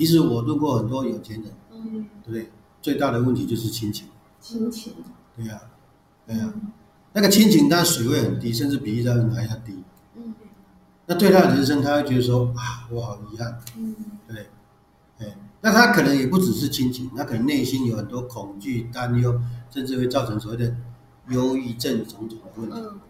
[0.00, 2.50] 其实我路过很多有钱人，嗯，对不对？
[2.80, 4.08] 最大的问题就是亲情，
[4.40, 4.94] 亲情，
[5.36, 5.60] 对呀、
[6.26, 6.50] 对呀、
[7.12, 9.84] 那个亲情，它水位很低，甚至比一般人还要低。
[10.16, 10.32] 嗯。
[11.04, 13.94] 那对他的人生，他会觉得说啊，我好遗憾，嗯。
[14.26, 14.46] 对不对？
[15.18, 19.38] 哎，那他可能也不只是亲情，他可能内心有很多恐惧、担忧，
[19.70, 20.74] 甚至会造成所谓的
[21.28, 23.00] 忧郁症种种的问题，嗯。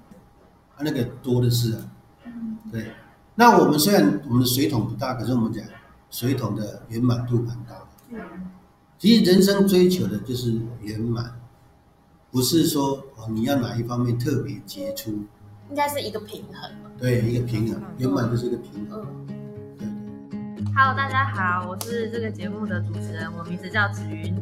[0.74, 1.88] 啊，那个多的是啊。
[2.24, 2.58] 嗯。
[2.72, 2.90] 对，
[3.36, 5.64] 那我们虽然我们的水桶不大，可是我们讲
[6.10, 7.86] 水桶的圆满度蛮高的。
[8.12, 8.20] 嗯
[8.98, 11.40] 其实人生追求的就是圆满，
[12.30, 15.10] 不是说哦你要哪一方面特别杰出，
[15.70, 16.70] 应该是一个平衡。
[16.98, 19.00] 对，一个平衡，圆满就是一个平衡。
[19.00, 19.26] 嗯
[19.78, 24.36] 对，Hello，大家好，我是这个节目的主持人，我名字叫子云，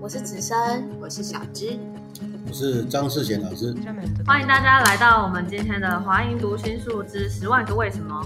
[0.00, 1.78] 我是子珊，我是小芝。
[2.48, 3.72] 我是张世贤老师。
[4.26, 8.20] 欢迎大家来到我们今天的华音读心术之十万个为什么。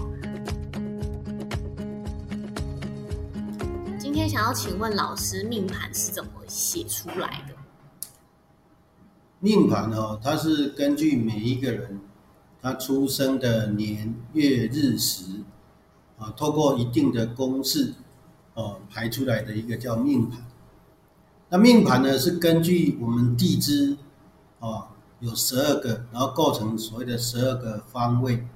[4.15, 7.55] 今天想要请问老师，命盘是怎么写出来的？
[9.41, 11.99] 命盘哦，它是根据每一个人
[12.61, 15.41] 他出生的年月日时
[16.17, 17.93] 啊，透过一定的公式
[18.53, 20.47] 哦排出来的一个叫命盘。
[21.49, 23.97] 那命盘呢是根据我们地支
[24.61, 28.47] 啊有十二个，然后构成所谓的十二个方位，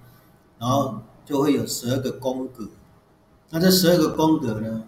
[0.57, 2.65] 然后就会有十二个宫格。
[3.49, 4.85] 那这十二个宫格呢，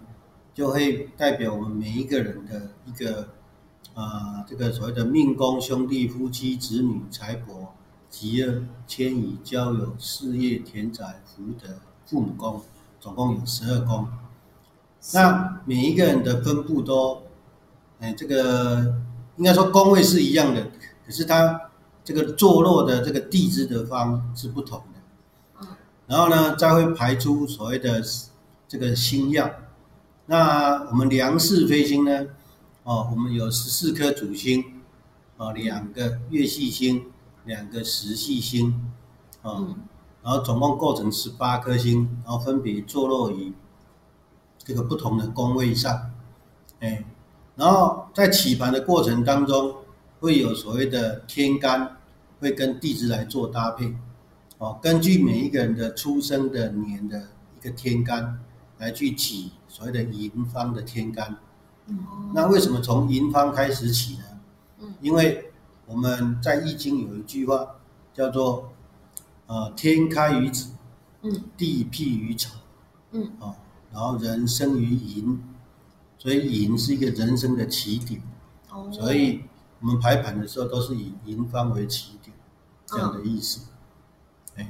[0.54, 3.28] 就会代表我们每一个人的一个
[3.94, 7.68] 啊、这个所谓的命宫、兄弟、夫妻、子女、财帛、
[8.08, 12.62] 吉厄、迁移、交友、事业、田宅、福德、父母宫，
[12.98, 14.08] 总共有十二宫。
[15.12, 17.22] 那每一个人的分布都，
[18.00, 18.96] 哎，这个
[19.36, 20.70] 应该说宫位是一样的，
[21.04, 21.70] 可是它
[22.02, 25.60] 这个坐落的这个地支的方是不同的。
[25.60, 25.68] 嗯
[26.06, 28.02] 然后呢，再会排出所谓的
[28.66, 29.50] 这个星耀。
[30.32, 32.26] 那我们梁氏飞星呢？
[32.84, 34.64] 哦，我们有十四颗主星，
[35.36, 37.04] 哦，两个月系星，
[37.44, 38.90] 两个时系星，
[39.42, 39.76] 哦，嗯
[40.22, 43.52] 然后总共构成十八颗星，然后分别坐落于
[44.56, 46.10] 这个不同的宫位上，
[46.80, 47.04] 哎，
[47.54, 49.76] 然后在起盘的过程当中，
[50.18, 51.98] 会有所谓的天干，
[52.40, 53.94] 会跟地支来做搭配，
[54.56, 57.28] 哦，根据每一个人的出生的年的
[57.60, 58.40] 一个天干
[58.78, 61.34] 来去起所谓的银方的天干。
[62.34, 64.24] 那为什么从银方开始起呢？
[64.80, 64.94] 嗯。
[65.00, 65.50] 因为
[65.86, 67.76] 我们在《易经》有一句话
[68.12, 68.70] 叫做
[69.48, 70.72] “呃，天开于子，
[71.22, 71.44] 嗯。
[71.56, 72.54] 地辟于丑”，
[73.12, 73.32] 嗯。
[73.40, 73.56] 哦，
[73.90, 75.42] 然后人生于寅，
[76.18, 78.20] 所以寅是一个人生的起点，
[78.70, 78.90] 哦。
[78.92, 79.40] 所以
[79.80, 82.36] 我们排盘的时候都是以寅方为起点，
[82.84, 83.68] 这样的意思。
[84.56, 84.68] 哎，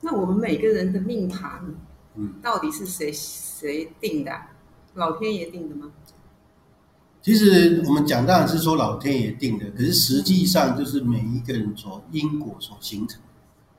[0.00, 1.64] 那我们每个人的命盘
[2.18, 4.50] 嗯，到底是谁谁定的啊、
[4.94, 5.92] 老天爷定的吗？
[7.22, 13.20] 其实我们讲当然是说老天爷定的，可是实际上就是每一个人所因果所形成。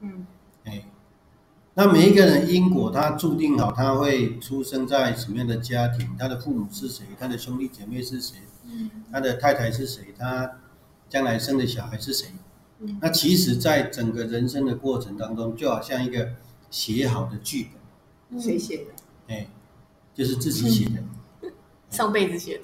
[0.02, 0.26] 嗯。
[0.66, 0.86] 哎，
[1.74, 8.90] 那每一个人因果，他注定好，他会出生在什么样的家庭，他的父母是谁，他的兄弟姐妹是谁，嗯。
[9.12, 10.50] 他的太太是谁，他
[11.08, 12.28] 将来生的小孩是谁。
[12.80, 13.00] 嗯。
[13.02, 16.30] 那其实，在整个人生的过程当中，就好像一个
[16.70, 17.79] 写好的剧本，
[18.38, 19.34] 谁写的？
[19.34, 19.48] 哎，
[20.14, 21.50] 就是自己写的，
[21.90, 22.64] 上辈子写的？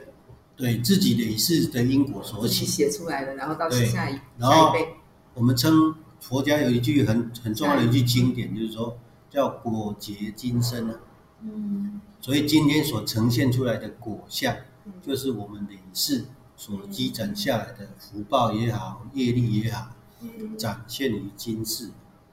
[0.57, 2.89] 对自己的一世的因果所自己写。
[2.89, 4.85] 写出来的，然后到下一然后一，
[5.33, 8.97] 我们称佛家有一句很很重要的一句经典，就是说
[9.29, 10.99] 叫果结今生啊。
[11.41, 14.55] 嗯所以今天所呈现出来的果相
[14.85, 16.25] 嗯，就是我们累世
[16.55, 19.89] 所积攒下来的福报也好，业力也好，
[20.21, 21.91] 嗯，展现于今世。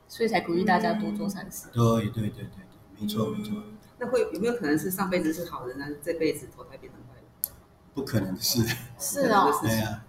[0.09, 1.67] 所以才鼓励大家多做善事。
[1.73, 2.62] 对对对对对，
[3.03, 3.63] 没错没错，
[3.99, 7.53] 那会有没有可能是上辈子是好人，但是这辈子投胎变成坏人？
[7.95, 8.65] 不可能的事。
[8.99, 10.05] 是哦，对啊，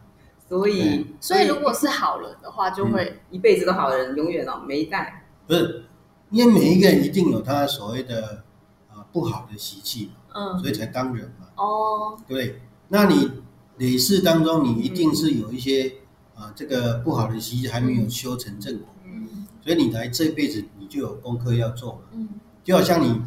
[0.47, 5.25] 所以所以如果是好人的话，就会一辈子都好人，永远哦没一代。
[5.47, 5.85] 不是，
[6.29, 8.43] 因为每一个人一定有他所谓的
[8.89, 10.57] 啊不好的习气，嗯。
[10.59, 12.17] 所以才当人嘛，哦。
[12.27, 12.61] 对不对？
[12.89, 13.29] 那你
[13.77, 15.93] 累世当中，你一定是有一些
[16.35, 19.47] 啊这个不好的习气还没有修成正果，嗯。
[19.61, 21.99] 所以你来这辈子你就有功课要做嘛。
[22.11, 22.29] 嗯
[22.63, 23.21] 就好像你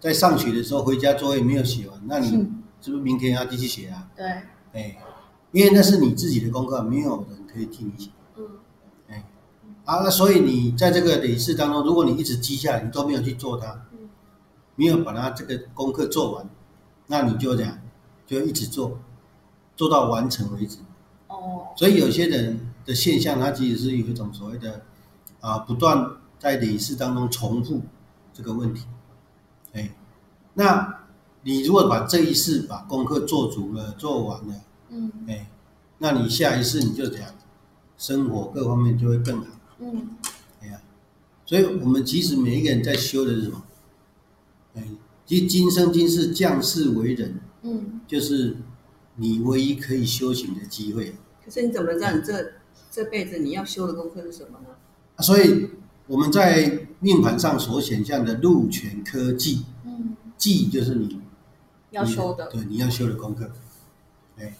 [0.00, 4.08] 在上学的时候回家作业没有写完，那你嗯是不是明天要继续写啊？
[4.16, 4.26] 对
[4.72, 4.98] 哎，
[5.52, 8.10] 因为那是你自己的功课，没有人可以替你写。
[8.36, 8.46] 嗯
[9.08, 9.24] 哎，
[9.84, 14.08] 啊，那所以你在这个累世当中，如果你一直积下来，你都没有去做它嗯，
[14.76, 16.48] 没有把它这个功课做完，
[17.08, 17.78] 那你就这样
[18.26, 18.98] 就一直做，
[19.76, 20.78] 做到完成为止。
[21.26, 24.82] 哦所以有些人的现象，他其实是有一种所谓的
[25.40, 27.82] 啊，不断在累世当中重复
[28.38, 28.86] 这个问题。
[29.72, 29.90] 哎，
[30.54, 31.06] 那
[31.42, 34.54] 你如果把这一次把功课做足了、做完了，
[34.90, 35.50] 嗯哎，
[35.98, 37.34] 那你下一次你就这样，
[37.96, 39.46] 生活各方面就会更好。
[39.80, 40.10] 嗯
[40.62, 40.80] 哎呀，
[41.44, 43.64] 所以我们其实每一个人在修的是什么？
[44.76, 44.84] 哎，
[45.26, 48.56] 其实今生今世降世为人，嗯就是
[49.16, 51.16] 你唯一可以修行的机会。
[51.44, 52.52] 可是你怎么知道你这
[52.88, 54.68] 这辈子你要修的功课是什么呢？
[55.16, 55.70] 啊所以
[56.08, 61.20] 我们在命盘上所显象的禄权科技，嗯，技就是你
[61.90, 63.50] 要修的，对，你要修的功课。
[64.38, 64.54] 哎，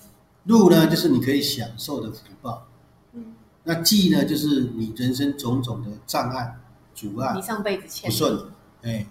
[0.45, 2.69] 禄呢，就是你可以享受的福报。
[3.15, 3.35] 嗯，
[3.65, 6.59] 那忌呢，就是你人生种种的障碍、
[6.95, 8.41] 阻碍你、上辈子欠不欠顺。
[8.83, 9.07] 哎，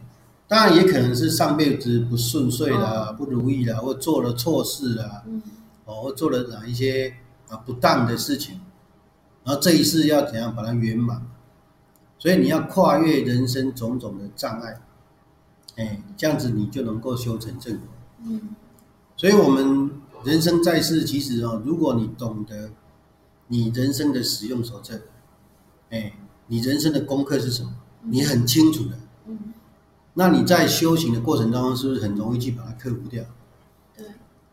[0.47, 5.41] 当然也可能是上辈子不顺遂啦、不如意啦，或做了错事啦，嗯
[5.85, 7.15] 哦，或做了哪一些
[7.49, 8.61] 啊不当的事情，
[9.43, 11.25] 然后这一世要怎样把它圆满？
[12.19, 14.81] 所以你要跨越人生种种的障碍，
[15.75, 17.87] 哎，这样子你就能够修成正果。
[18.25, 18.55] 嗯
[19.15, 19.89] 所以，我们
[20.23, 22.69] 人生在世，其实哦，如果你懂得
[23.47, 25.01] 你人生的使用手册，
[25.89, 26.13] 哎，
[26.45, 29.53] 你人生的功课是什么，你很清楚的，嗯，
[30.13, 33.23] 那你在修行的过程当中，是不是很容易去把它克服掉？
[33.95, 34.05] 对，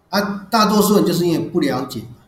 [0.08, 2.23] 啊，大多数人就是因为不了解嘛，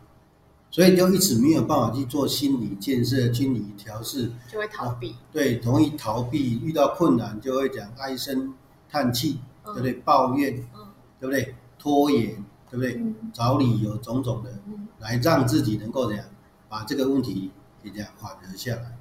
[0.70, 5.14] 所以就一直没有办法去做心理建设、心理调试，就会逃避。
[5.32, 8.52] 对，容易逃避，遇到困难就会讲唉声
[8.90, 9.92] 叹气，对不对？
[9.94, 10.86] 抱怨，嗯
[11.18, 11.54] 对不对？
[11.78, 12.94] 拖延，对不对？
[12.96, 16.24] 嗯找理由种种的，嗯来让自己能够怎样
[16.68, 17.50] 把这个问题
[17.82, 18.96] 给这样缓和下来。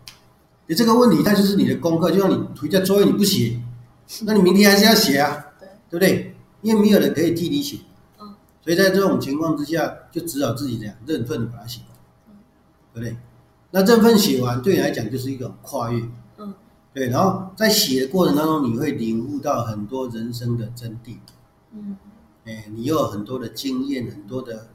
[0.68, 3.60] 你这个问题，它就是你的功课，就像你回家作业你不写，
[4.24, 6.36] 那你明天还是要写啊，对，对不对？
[6.62, 7.94] 因为没有人可以替你写，嗯
[8.66, 11.98] 所以在这种情况之下，就只好自己这样认份的把它写完，
[12.30, 12.36] 嗯
[12.94, 13.18] 对不对？
[13.70, 16.04] 那这份写完对你来讲就是一种跨越，
[16.40, 16.52] 嗯
[16.94, 17.10] 对。
[17.10, 21.18] 然后在写的过程当中，你会领悟到很多人生的真谛，
[21.72, 21.96] 嗯
[22.46, 24.68] 哎，你又有很多的经验，很多的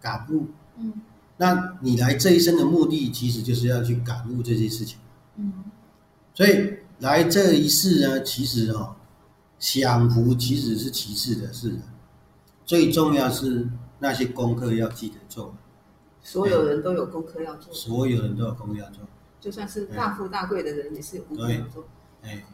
[0.00, 0.46] 感悟。
[0.78, 0.92] 嗯
[1.38, 4.98] 那你来这一生的目的，其实就是要去感悟这些事情。
[5.36, 5.64] 嗯
[6.32, 8.94] 所以来这一世呢，其实哦，
[9.58, 11.74] 享福其实是其次的事，
[12.66, 13.68] 最重要是
[14.00, 15.54] 那些功课要记得做，
[16.20, 19.04] 所有人都有功课要做，所有人都有功课要做。
[19.40, 21.84] 就算是大富大贵的人也是有功课要做。
[22.22, 22.44] 哎，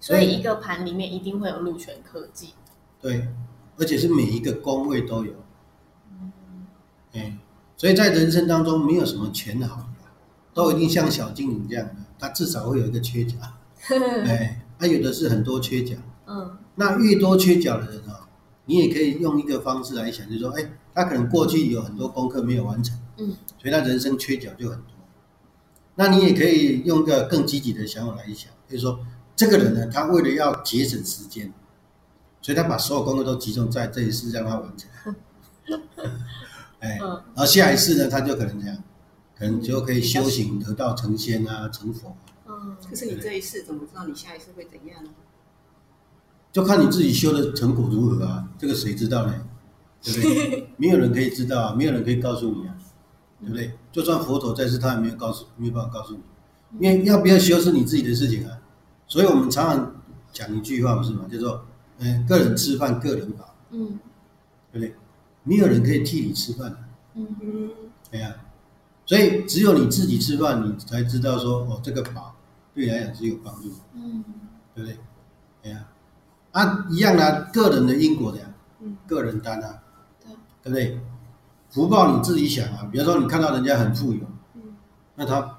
[0.00, 2.54] 所以一个盘里面一定会有禄权科技。
[3.00, 3.28] 对，
[3.78, 5.32] 而且是每一个工位都有。
[7.12, 7.38] 哎，
[7.76, 10.08] 所以在人生当中没有什么全好的，
[10.52, 13.36] 都一定像小精灵这样的，它至少会有一个缺角。
[14.26, 15.94] 哎，它有的是很多缺角。
[16.26, 18.23] 嗯那越多缺角的人啊，
[18.66, 24.86] 你也可以用一个方式来想，就是说，哎，他可能过去有很多功课没有完成，嗯所以他人生缺角就很多。
[25.96, 28.98] 那你也可以用一个更积极的想法来想，就是说，
[29.36, 31.52] 这个人呢，他为了要节省时间，
[32.42, 35.14] 所以他把所有功课都集中在这一次让他完成。
[36.80, 38.76] 哎，嗯然后下一次呢，他就可能这样，
[39.38, 42.16] 可能就可以修行得道成仙啊，成佛啊。
[42.48, 45.10] 嗯可是你这一次怎么知道你下一次会怎样呢？
[46.54, 49.34] 就看你自己修的成果如何啊，这个谁知道呢？
[50.00, 50.68] 对不对？
[50.78, 52.76] 没有人可以知道啊，没有人可以告诉你啊，
[53.40, 53.72] 对不对？
[53.90, 58.56] 就算佛陀在世，他也没有告诉，没有办法告诉你，因为要不要修是你自己的事情啊。
[59.08, 59.96] 所以我们常常
[60.32, 61.26] 讲一句话，不是吗？
[61.28, 61.66] 叫做
[61.98, 63.98] “嗯，个人吃饭，个人饱嗯”，
[64.72, 64.94] 对不对？
[65.42, 66.78] 没有人可以替你吃饭的，
[67.16, 67.70] 嗯嗯，
[68.12, 68.32] 对呀、
[69.04, 72.36] 所以只有你自己吃饭，你才知道说，哦，这个饱
[72.72, 73.74] 对你来讲是有帮助的。
[73.96, 74.22] 嗯
[74.76, 74.96] 对不对？
[76.54, 78.38] 啊，一样的、个人的因果的
[79.08, 79.82] 个人担啊，
[80.22, 80.30] 对
[80.62, 81.00] 对不对？
[81.70, 84.20] 福报你自己想啊，比如说你看到人家很富有，
[84.54, 84.62] 嗯
[85.16, 85.58] 那他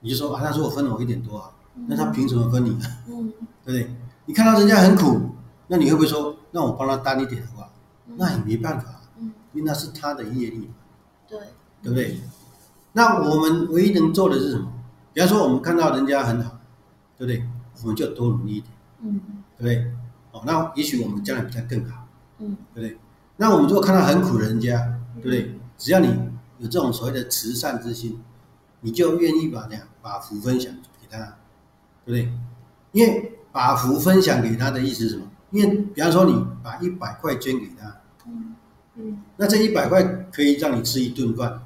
[0.00, 1.52] 你就说啊，他说我分了我一点多啊，
[1.86, 2.90] 那他凭什么分你啊？
[3.06, 3.32] 嗯
[3.64, 3.96] 对不对？
[4.24, 5.30] 你看到人家很苦，
[5.68, 7.70] 那你会不会说，那我帮他担一点好不好？
[8.16, 10.74] 那也没办法，嗯，因为那是他的业力嘛，
[11.28, 11.38] 对，
[11.82, 12.20] 对不对？
[12.94, 14.72] 那我们唯一能做的是什么？
[15.12, 16.58] 比方说我们看到人家很好，
[17.16, 17.48] 对不对？
[17.82, 18.72] 我们就多努力一点。
[19.02, 19.20] 嗯
[19.58, 19.95] 对不对？
[20.36, 22.06] 哦，那也许我们将来比他更好，
[22.38, 22.98] 嗯对不对？
[23.38, 25.58] 那我们如果看到很苦的人家，对不对？
[25.78, 26.08] 只要你
[26.58, 28.20] 有这种所谓的慈善之心，
[28.80, 31.36] 你就愿意把这样把福分享给他，
[32.04, 32.32] 对不对？
[32.92, 35.26] 因为把福分享给他的意思是什么？
[35.50, 38.54] 因为比方说你把一百块捐给他，嗯
[38.96, 40.02] 嗯那这一百块
[40.32, 41.62] 可以让你吃一顿饭，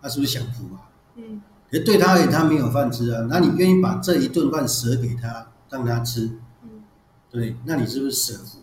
[0.00, 0.88] 他是不是享福啊？
[1.16, 6.40] 嗯可是对他而言，他没有饭吃啊，那你愿意把这一顿饭舍给他，让他吃，嗯
[7.30, 7.56] 对？
[7.64, 8.58] 那你是不是舍福？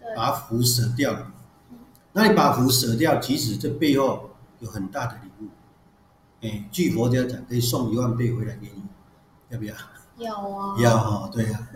[0.00, 1.32] 对，把福舍掉了。
[2.12, 4.30] 那你把福舍掉，其实这背后
[4.60, 5.48] 有很大的礼物。
[6.42, 8.82] 哎，据佛家讲，可以送一万倍回来给你，
[9.50, 9.74] 要不要？
[10.18, 11.68] 要啊，要哈、对呀、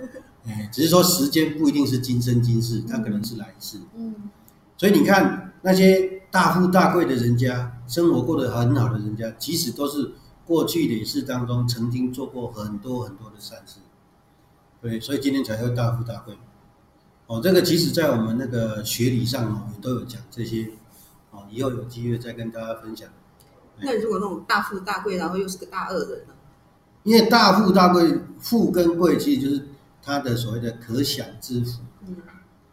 [0.46, 3.80] 哎，只是说时间不一定是今生今世，它可能是来世。
[3.96, 4.30] 嗯
[4.76, 10.12] 所以你看那些大富大贵的人家，生活过得很好的人家，其实都是
[10.46, 13.80] 过去累世当中曾经做过很多很多的善事，
[14.80, 16.36] 对，所以今天才会大富大贵。
[17.26, 20.70] 哦，这个其实在我们那个学理上哦，也都有讲这些，
[21.30, 23.08] 哦，以后有机会再跟大家分享。
[23.80, 26.34] 那如果那种大富大贵，然后又是个大恶人呢？
[27.04, 29.68] 因为大富大贵，富跟贵其实就是
[30.02, 32.16] 他的所谓的可想之福，嗯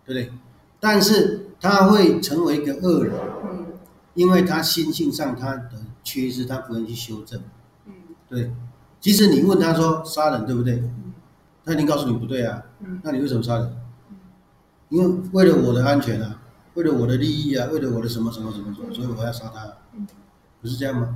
[0.05, 0.33] 对不对？
[0.79, 3.67] 但是他会成为一个恶人，嗯
[4.13, 7.41] 因为他心性上他的缺失，他不愿意去修正。
[7.85, 7.93] 嗯
[8.29, 8.51] 对，
[8.99, 11.04] 即使你问他说杀人对不对，嗯
[11.65, 12.61] 他一定告诉你不对啊。
[12.79, 13.75] 嗯那你为什么杀人？
[14.89, 16.39] 因为为了我的安全啊，
[16.75, 20.05] 为了我的利益啊，为了我的什么什么什么什么，所以我要杀他嗯，
[20.61, 21.15] 不是这样吗？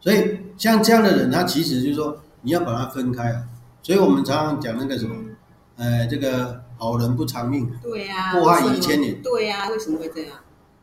[0.00, 3.42] 所以像这样的人，他其实就是说你要把他分开啊。
[3.82, 5.14] 所以我们常常讲那个什么，
[5.76, 10.36] 呃，这个好人不长命，对呀、祸害一千年对呀、为什么会这样？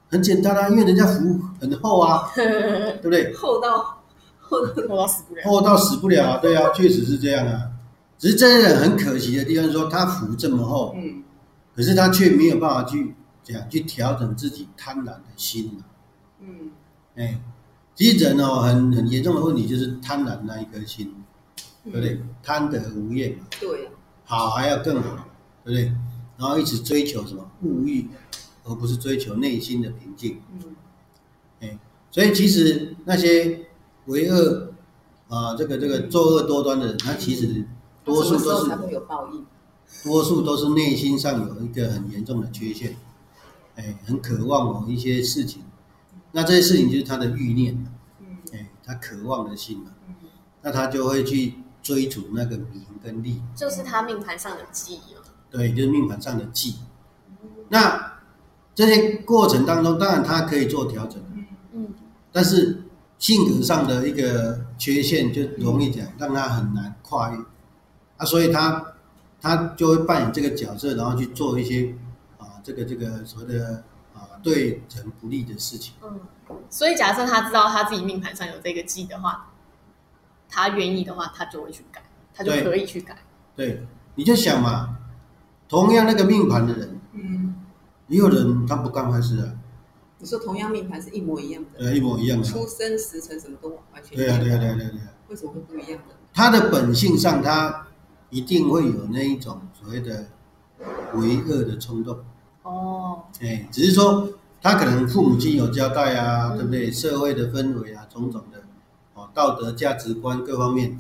[0.10, 3.34] 很简单啊，因为人家福很厚啊， 对不对？
[3.34, 4.04] 厚到
[4.40, 5.44] 厚到我到死不了。
[5.46, 7.72] 厚到死不了啊，对啊，确实是这样啊。
[8.22, 11.24] 只是这些人很可惜的地方是说，他福这么厚，嗯
[11.76, 15.84] 可是他却没有办法去讲去调整自己贪婪的心嘛。
[16.40, 16.70] 嗯
[17.16, 17.42] 哎，
[17.96, 21.12] 其实人哦，很很严重的问题就是贪婪那一颗心，
[21.84, 22.22] 对不对？
[22.44, 23.90] 贪得无厌嘛，对呀、
[24.24, 25.26] 好还要更好，
[25.66, 25.86] 对不对？
[26.38, 28.08] 然后一直追求什么物欲，
[28.66, 30.40] 而不是追求内心的平静。
[30.54, 30.76] 嗯
[31.62, 31.80] 哎，
[32.12, 33.62] 所以其实那些
[34.06, 34.72] 为恶
[35.28, 37.66] 啊，这个这个作恶多端的人，他其实
[38.04, 39.46] 多数都是什么时候才会有报应。
[40.04, 42.96] 多数都是内心上有一个很严重的缺陷，
[43.76, 45.64] 哎，很渴望某一些事情，
[46.32, 47.86] 那这些事情就是他的欲念，
[48.20, 48.38] 嗯。
[48.54, 50.16] 哎，他渴望的心嘛，嗯。
[50.62, 55.22] 那他就会去追逐那个名跟利，就是他命盘上的记忆嘛。
[55.50, 56.76] 对，就是命盘上的忌。
[57.68, 58.20] 那
[58.74, 61.22] 这些过程当中，当然他可以做调整，
[61.74, 61.94] 嗯。
[62.32, 62.84] 但是
[63.20, 67.38] 性格上的一个缺陷就容易讲，让他很难跨越
[68.22, 68.94] 啊，所以他
[69.42, 71.94] 他就会扮演这个角色，然后去做一些
[72.38, 75.96] 啊这个这个所谓的啊对人不利的事情。
[76.04, 76.20] 嗯。
[76.70, 79.50] 所以假设他知道他自己命盘上有这个忌的话，
[80.50, 83.18] 他愿意的话，他就会去改，他就可以去改。
[83.56, 83.86] 对，
[84.16, 84.98] 你就想嘛，
[85.70, 87.56] 同样那个命盘的人，嗯，
[88.10, 89.48] 也有人他不干坏事啊，
[90.18, 92.52] 你说同样命盘是一模一样的，对，一模一样的啊。
[92.52, 95.08] 出生时辰什么都完全对啊，一样对啊，对啊，对啊，对啊。
[95.30, 96.16] 为什么会不一样的？
[96.34, 97.88] 他的本性上，他
[98.32, 100.26] 一定会有那一种所谓的
[101.14, 102.18] 为恶的冲动。
[102.64, 104.28] 哦，哎，只是说
[104.62, 106.92] 他可能父母亲有交代啊，嗯对不对？
[106.92, 108.64] 社会的氛围啊，种种的
[109.14, 110.98] 哦，道德价值观各方面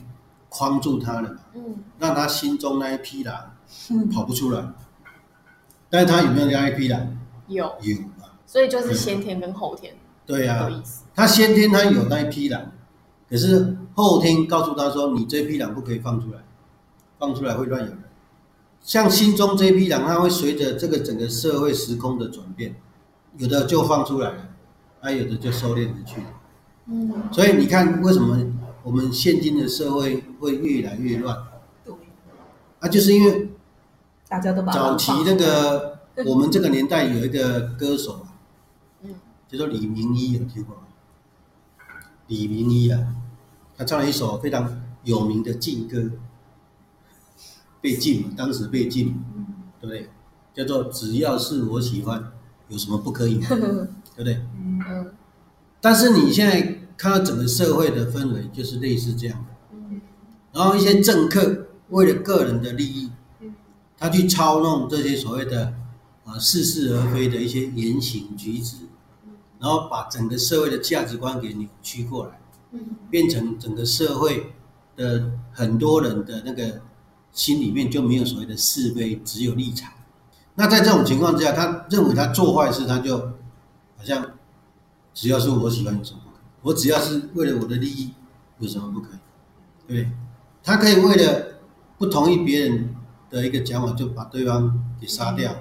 [0.49, 3.51] 框住他了嘛，嗯让他心中那一匹狼
[4.13, 4.63] 跑不出来。
[5.89, 7.17] 但是他有没有那一匹狼？
[7.47, 9.93] 有，有啊，所以就是先天跟后天
[10.25, 10.69] 对啊。
[11.13, 12.71] 他先天他有那一匹狼，
[13.29, 16.39] 可是后天告诉他说，你这匹狼不可以放出来，
[17.21, 17.99] 放出来会乱咬人。
[18.81, 22.75] 像心中这批狼，它会随着这个整个社会时空的转变，
[23.37, 24.49] 有的就放出来了，
[25.01, 26.27] 啊，有的就收敛回去了。
[26.87, 28.35] 嗯所以你看，为什么
[28.81, 31.37] 我们现今的社会会越来越乱？
[31.85, 31.93] 对，
[32.79, 33.49] 啊，就是因为
[34.27, 38.33] 大家都把早期那个我们这个年代有一个歌手啊，
[39.03, 39.13] 嗯
[39.47, 40.81] 叫做李明一，有听过吗？
[42.25, 42.99] 李明一啊，
[43.77, 46.09] 他唱了一首非常有名的禁歌，
[47.81, 49.15] 被禁嘛，当时被禁，
[49.81, 50.09] 对不对？
[50.53, 52.31] 叫做只要是我喜欢，
[52.69, 53.39] 有什么不可以？
[53.47, 53.57] 对
[54.17, 54.35] 不对？
[54.55, 55.11] 嗯嗯
[55.79, 59.55] 但是你现在看到整个社会的氛围，就是类似这样的。
[59.73, 60.01] 嗯
[60.53, 63.09] 然后一些政客为了个人的利益
[63.39, 63.53] 嗯，
[63.97, 65.73] 他去操弄这些所谓的
[66.25, 68.75] 啊似是而非的一些言行举止，
[69.59, 72.39] 然后把整个社会的价值观给扭曲过来，
[72.73, 74.51] 嗯变成整个社会
[74.97, 76.81] 的很多人的那个
[77.33, 79.91] 心里面就没有所谓的是非，只有立场。
[80.55, 84.31] 那在这种情况之下，他认为他做坏事，他就好像
[85.13, 86.39] 只要是我喜欢有什么不可以？
[86.61, 88.11] 我只要是为了我的利益，
[88.59, 89.19] 有什么不可以？
[89.87, 90.11] 对不对？
[90.63, 91.59] 他可以为了
[91.97, 92.95] 不同意别人
[93.29, 95.51] 的一个讲法，就把对方给杀掉，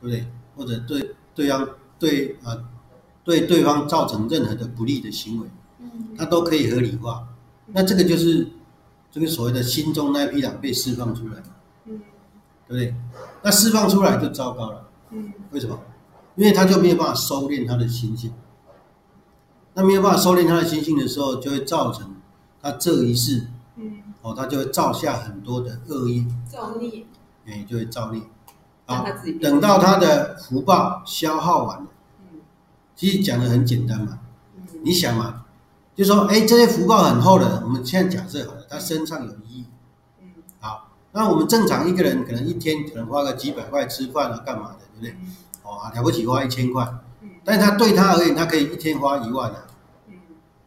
[0.00, 0.26] 对不对？
[0.56, 1.68] 或者对对方
[1.98, 2.56] 对啊、
[3.22, 5.48] 对对方造成任何的不利的行为，
[5.80, 7.28] 嗯他都可以合理化。
[7.66, 8.48] 那这个就是
[9.18, 11.42] 这个所谓的心中那一匹狼被释放出来，
[11.86, 12.00] 嗯
[12.68, 12.94] 对不对？
[13.42, 15.76] 那释放出来就糟糕了，嗯为什么？
[16.36, 18.32] 因为他就没有办法收敛他的心性。
[19.74, 22.14] 那没有办法收敛他的心性的时候，就会造成
[22.62, 26.24] 他这一世嗯，哦，他就会造下很多的恶业。
[26.46, 27.04] 造孽，
[27.44, 28.20] 哎，就会造孽。
[28.86, 31.86] 好让他自己，等到他的福报消耗完了，
[32.30, 32.38] 嗯
[32.94, 34.20] 其实讲的很简单嘛。
[34.54, 35.44] 嗯你想嘛，
[35.98, 39.64] 就说，哎，这些福报很厚的，我们现在假设好了，他身上有一亿，
[40.20, 40.28] 嗯。
[40.60, 45.10] 好，那我们正常一个人可能一天可能花个几百块吃饭啊，干嘛的，对不对？
[45.20, 45.34] 嗯。
[45.64, 46.88] 哦，啊了不起花一千块，
[47.20, 47.30] 嗯。
[47.44, 49.66] 但是他对他而言，他可以一天花一万啊，
[50.06, 50.14] 嗯。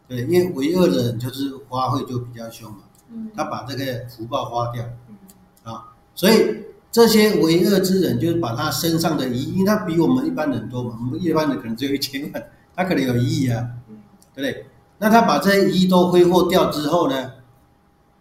[0.10, 3.32] 对，因为为恶的人就是花费就比较凶嘛，嗯。
[3.34, 4.84] 他把这个福报花掉。
[5.08, 5.16] 嗯。
[5.64, 12.44] 啊，所以这些为恶之人就是把他身上的一亿，因为他比我们一般人多嘛，我们一般人可能只有一千万，
[12.76, 14.02] 他可能有一亿啊，嗯。
[14.36, 14.66] 对不对？
[15.02, 17.32] 那他把这些一亿都挥霍掉之后呢，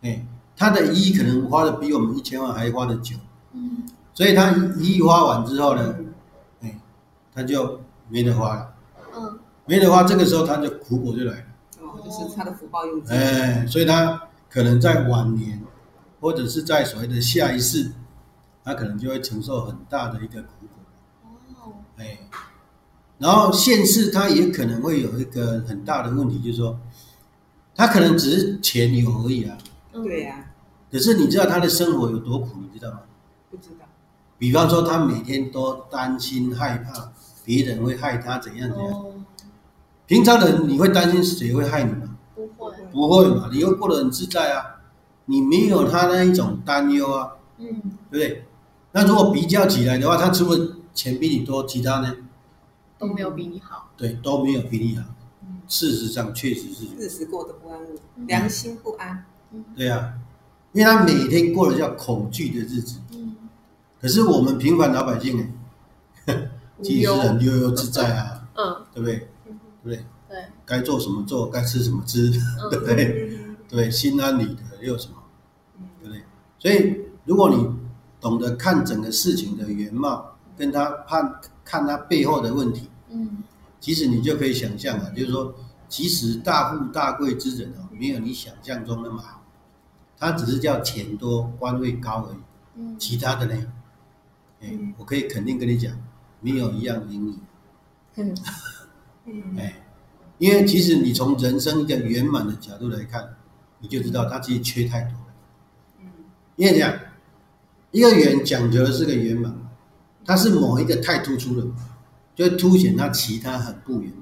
[0.00, 0.25] 哎，
[0.56, 3.16] 他的一亿可能花的比我们一千万还花的久，
[3.52, 3.82] 嗯
[4.14, 6.14] 所以他一亿花完之后呢，嗯
[6.62, 6.80] 哎，
[7.34, 8.75] 他就没得花了，
[9.14, 9.38] 嗯。
[9.66, 11.44] 没得花，这个时候他就苦果就来了。
[11.80, 15.62] 哦，就是他的福报用尽，哎，所以他可能在晚年，
[16.18, 17.92] 或者是在所谓的下一世，
[18.64, 21.62] 他可能就会承受很大的一个苦果。
[21.62, 21.72] 哦。
[21.99, 22.18] 哎，
[23.20, 26.76] 然后现世他也可能会有一个很大的问题，就是说，
[27.76, 29.56] 他可能只是钱有而已啊，
[29.92, 30.46] 嗯对呀，
[30.90, 33.00] 可是你知道他的生活有多苦，你知道吗？
[33.50, 33.84] 不知道，
[34.38, 37.12] 比方说，他每天都担心害怕
[37.44, 38.88] 别人会害他怎样怎样。
[38.90, 39.12] 哦
[40.06, 42.16] 平常人你会担心谁会害你吗？
[42.34, 44.80] 不会不会嘛，你又过得很自在啊，
[45.26, 47.28] 你没有他那一种担忧啊。
[47.58, 47.66] 嗯
[48.10, 48.44] 对不对？
[48.90, 52.12] 那如果比较起来的话，他除了钱比你多，其他呢，
[53.00, 55.02] 都没有比你好对，都没有比你好。
[55.42, 59.25] 嗯事实上确实是，日子过得不安稳，嗯良心不安，
[59.76, 60.12] 对啊，
[60.73, 62.99] 因为他每天过的叫恐惧的日子。
[63.12, 63.37] 嗯
[64.00, 65.37] 可是我们平凡老百姓
[66.26, 66.35] 呢，
[66.83, 69.28] 其实很悠悠自在啊，嗯对不对？
[69.47, 69.97] 嗯对不对？
[70.28, 72.30] 对该做什么做，该吃什么吃，
[72.71, 73.38] 对不嗯对？
[73.38, 75.14] 嗯对，心安理得又有什么？
[75.78, 76.23] 嗯对不对？
[76.59, 77.66] 所以，如果你
[78.21, 83.44] 懂得看整个事情的原貌，跟他看看他背后的问题，嗯。
[83.78, 85.54] 其实你就可以想象啊，就是说，
[85.88, 89.42] 其实大富大贵之人哦，没有你想象中那么好，
[90.18, 92.38] 他只是叫钱多、官位高而已，
[92.75, 92.99] 嗯。
[92.99, 93.73] 其他的呢，
[94.60, 95.92] 哎嗯，我可以肯定跟你讲，
[96.40, 97.38] 没有一样赢你，
[98.16, 98.34] 嗯。
[99.26, 99.56] 嗯。
[99.56, 99.80] 哎，
[100.38, 103.36] 因为其实你从人生一个圆满的角度来看，
[103.78, 105.26] 你就知道他其实缺太多了。
[106.00, 106.06] 嗯。
[106.56, 106.92] 因为这样，
[107.92, 109.54] 一个圆讲究的是个圆满，
[110.30, 111.66] 它是某一个太突出了，
[112.36, 114.12] 就会凸显它其他很不圆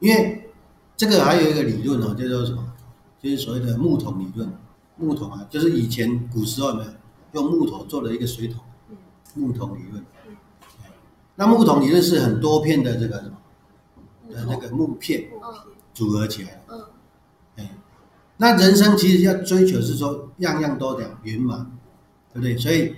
[0.00, 0.50] 因为
[0.96, 2.72] 这个还有一个理论哦，叫做什么？
[3.20, 4.50] 就是所谓的木桶理论。
[4.96, 6.90] 木桶啊，就是以前古时候有没有
[7.32, 8.62] 用木头做了一个水桶？
[8.88, 8.96] 嗯
[9.34, 10.34] 木桶理论嗯。
[11.34, 13.36] 那木桶理论是很多片的这个什么
[14.30, 15.52] 的那个木片嗯
[15.92, 16.62] 组合起来的。
[16.70, 16.84] 嗯
[17.56, 17.70] 哎，
[18.38, 21.70] 那人生其实要追求是说样样都得圆满，
[22.32, 22.56] 对不对？
[22.56, 22.96] 所以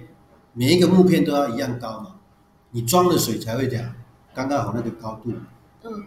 [0.55, 2.17] 每一个木片都要一样高嘛，
[2.71, 3.95] 你装的水才会这样
[4.33, 5.33] 刚刚好那个高度。
[5.83, 6.07] 嗯。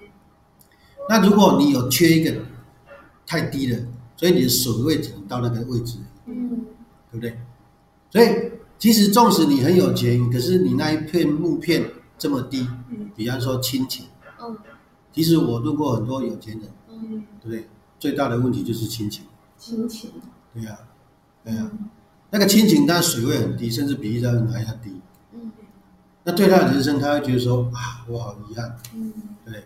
[1.07, 2.33] 那如果你有缺一个
[3.25, 3.79] 太低了，
[4.15, 6.65] 所以你的水位只能到那个位置，嗯。
[7.11, 7.37] 对不对？
[8.09, 13.11] 所以其实纵使你很有钱，可是你那一片木片这么低，嗯。
[13.15, 14.05] 比方说亲情，
[14.41, 14.57] 嗯。
[15.13, 17.23] 其实我路过很多有钱人，嗯。
[17.41, 17.67] 对不对？
[17.99, 19.25] 最大的问题就是亲情，
[19.57, 20.11] 亲情
[20.53, 20.77] 对呀、
[21.43, 21.71] 对呀、
[22.29, 25.01] 那个亲情，它水位很低，甚至比一般人还要低。
[25.33, 25.51] 嗯
[26.23, 29.13] 那对他的人生，他会觉得说啊，我好遗憾，嗯
[29.45, 29.63] 对？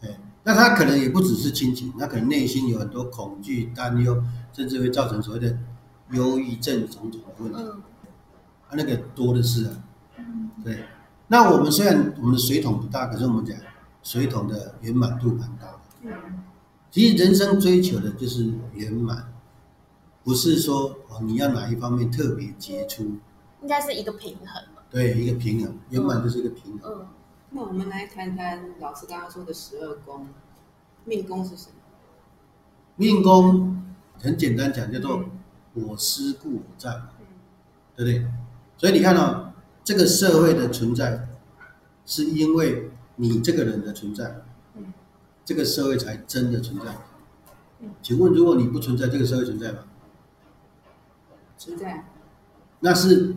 [0.00, 4.24] 哎，那他可能也不只是亲情，他可能内心有很多恐惧、担忧，
[4.54, 5.58] 甚至会造成所谓的
[6.12, 7.82] 忧郁症种种的问题，嗯
[8.68, 9.84] 啊，那个多的是啊。
[10.16, 10.84] 嗯对，
[11.28, 13.54] 那我们虽然我们的水桶不大，可是我们讲
[14.02, 15.80] 水桶的圆满度蛮高的。
[16.04, 16.10] 嗯
[16.90, 19.32] 其实人生追求的就是圆满，
[20.24, 23.02] 不是说哦你要哪一方面特别杰出，
[23.60, 26.92] 应该是一个平衡对，一个平衡，原本就是一个平衡。
[27.00, 27.06] 嗯
[27.54, 30.26] 那我们来谈谈老师刚刚说的十二宫，
[31.04, 31.74] 命宫是什么？
[32.96, 33.84] 命宫
[34.18, 35.22] 很简单讲，叫做
[35.74, 36.90] 嗯我思故我在
[37.94, 38.26] 对不对？
[38.78, 39.52] 所以你看到、
[39.84, 41.28] 这个社会的存在，
[42.06, 44.42] 是因为你这个人的存在，
[44.74, 44.92] 嗯
[45.44, 46.96] 这个社会才真的存在
[47.80, 47.90] 嗯。
[48.00, 49.80] 请问，如果你不存在，这个社会存在吗？
[51.62, 52.04] 存在，
[52.80, 53.34] 那是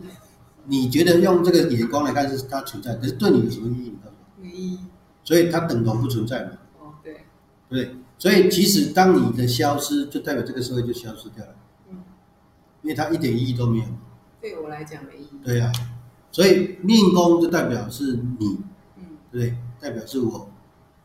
[0.64, 3.94] 你觉得用这个眼光来看是它存在，可是对你有什么意义？
[4.40, 4.80] 没意义。
[5.22, 7.24] 所以它等同不存在嘛，哦，对，
[7.68, 7.96] 对不对？
[8.18, 11.54] 所以其实当你的消失，就代表这个社会就消失掉了，
[11.90, 11.98] 嗯，
[12.82, 13.84] 因为它一点意义都没有。
[14.40, 15.40] 对我来讲没意义。
[15.44, 15.72] 对呀、
[16.30, 18.58] 所以命宫就代表是你，
[18.96, 19.56] 嗯对不对？
[19.80, 20.48] 代表是我。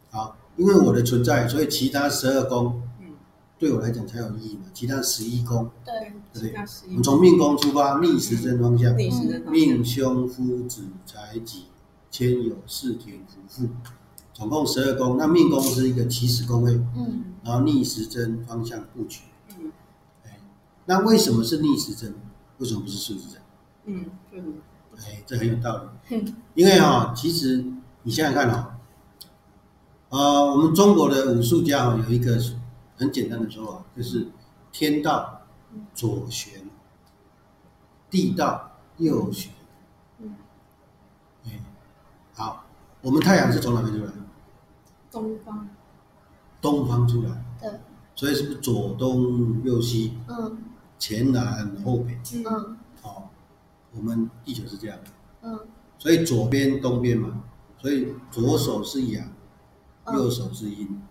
[0.10, 2.91] 好，因为我的存在，所以其他十二宫嗯
[3.62, 4.64] 对我来讲才有意义嘛。
[4.74, 6.66] 其他十一宫，对，对不对？
[6.88, 11.66] 我们从命宫出发，逆时针方向，逆时针方向命凶夫子财己
[12.10, 13.70] 天有四田福父，
[14.34, 15.16] 总共十二宫。
[15.16, 19.22] 那命宫是一个起始宫位，嗯然后逆时针方向布局。
[19.60, 19.72] 嗯
[20.26, 20.40] 哎，
[20.86, 22.16] 那为什么是逆时针？
[22.58, 23.42] 为什么不是顺时针？
[23.86, 24.06] 嗯，
[24.98, 26.16] 哎，这很有道理。
[26.16, 27.64] 嗯因为哈、其实
[28.02, 28.80] 你想想看哈、
[30.10, 32.40] 呃，我们中国的武术家哈、有一个
[33.02, 34.28] 很简单的说法，就是
[34.72, 35.42] 天道
[35.96, 36.62] 左旋，
[38.12, 39.52] 地道右旋。
[40.20, 40.36] 嗯。
[41.46, 41.60] 哎，
[42.36, 42.64] 好，
[43.02, 44.12] 我们太阳是从哪边出来？
[45.10, 45.68] 东方，
[46.62, 47.72] 东方出来，对，
[48.14, 50.60] 所以是不是左东右西，嗯。
[51.00, 52.14] 前南后北？
[52.36, 52.44] 嗯。
[52.46, 53.24] 嗯哦，
[53.96, 54.96] 我们地球是这样。
[55.00, 55.04] 的，
[55.42, 55.60] 嗯。
[55.98, 57.42] 所以左边东边嘛，
[57.80, 59.28] 所以左手是阳，
[60.04, 60.16] 嗯。
[60.16, 61.02] 右手是阴，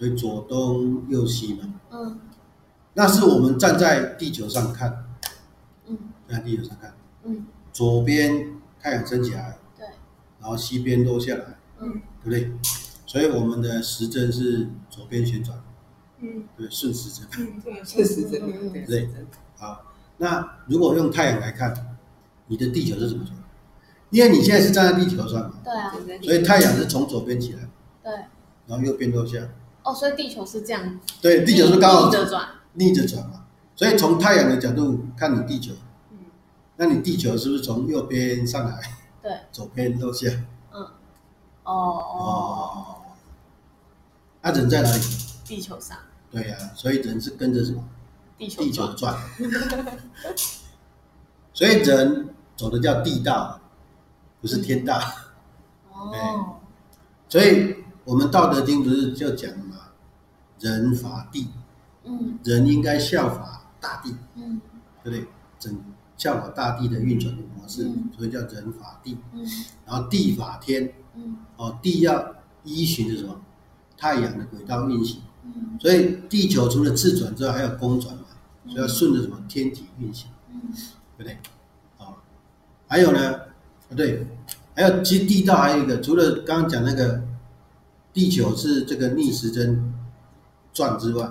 [0.00, 1.74] 所以左东右西嘛。
[1.90, 2.18] 嗯。
[2.94, 5.04] 那是我们站在地球上看，
[5.86, 5.98] 嗯。
[6.26, 9.86] 站在地球上看，嗯，左边太阳升起来，对，
[10.40, 12.00] 然后西边落下来，嗯。
[12.24, 12.50] 对不对？
[13.04, 15.62] 所以我们的时针是左边旋转，
[16.20, 16.44] 嗯。
[16.56, 17.28] 对，顺时针。
[17.38, 19.26] 嗯， 对，确实真的，对，对。
[19.58, 19.82] 好，
[20.16, 21.98] 那如果用太阳来看，
[22.46, 23.36] 你的地球是怎么转？
[24.08, 27.68] 因为你现在是站在地球上嘛，对啊，所以太阳是从左边起来，
[28.02, 28.12] 对，
[28.66, 29.38] 然后右边落下。
[29.82, 35.72] 哦，所以地球是这样，对，地球是刚好逆着转，逆着转嘛，所以从太阳的角度看你地球，
[36.10, 36.18] 嗯。
[36.76, 38.78] 那你地球是不是从右边上来，
[39.22, 40.28] 对，左边落下？
[40.72, 40.82] 嗯，
[41.64, 42.16] 哦哦，
[42.74, 42.96] 哦，
[44.42, 45.02] 那、人在哪里？
[45.44, 45.96] 地球上，
[46.30, 47.82] 对呀、所以人是跟着什么？
[48.38, 49.86] 地球地球转，转。
[51.52, 53.60] 所以人走的叫地道，
[54.40, 54.98] 不是天道。
[55.92, 56.56] 哦，
[57.28, 57.79] 所以
[58.10, 59.76] 我们《道德经》不是就讲嘛，
[60.58, 61.46] 人法地，
[62.02, 62.40] 嗯。
[62.42, 64.60] 人应该效法大地，嗯。
[65.04, 65.28] 对不对？
[65.60, 65.80] 整
[66.16, 69.16] 效法大地的运转的模式嗯，所以叫人法地。
[69.32, 69.46] 嗯。
[69.86, 71.36] 然后地法天，嗯。
[71.56, 73.40] 哦，地要依循着什么？
[73.96, 75.20] 太阳的轨道运行。
[75.44, 75.78] 嗯。
[75.80, 78.24] 所以地球除了自转之外，还有公转嘛，
[78.64, 80.60] 所以要顺着什么天体运行，嗯。
[81.16, 81.38] 对不对？
[81.98, 82.18] 啊、
[82.88, 84.26] 还有呢，啊对，
[84.74, 87.22] 还有其实地道还有一个，除了刚刚讲那个
[88.12, 89.92] 地球是这个逆时针
[90.72, 91.30] 转之外，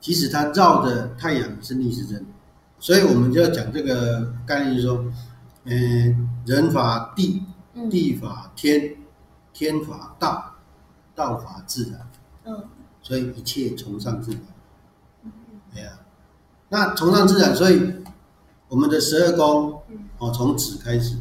[0.00, 2.24] 即使它绕着太阳是逆时针，
[2.78, 5.04] 所以我们就要讲这个概念，就是说，
[5.64, 7.42] 嗯、人法地，
[7.74, 8.96] 嗯地法天，
[9.52, 10.54] 天法道，
[11.14, 12.10] 道法自然。
[12.44, 12.64] 嗯
[13.00, 14.40] 所以一切崇尚自然。
[15.72, 15.92] 对呀、
[16.68, 17.80] 那崇尚自然，所以
[18.68, 19.80] 我们的十二宫
[20.18, 21.16] 哦，从子开始，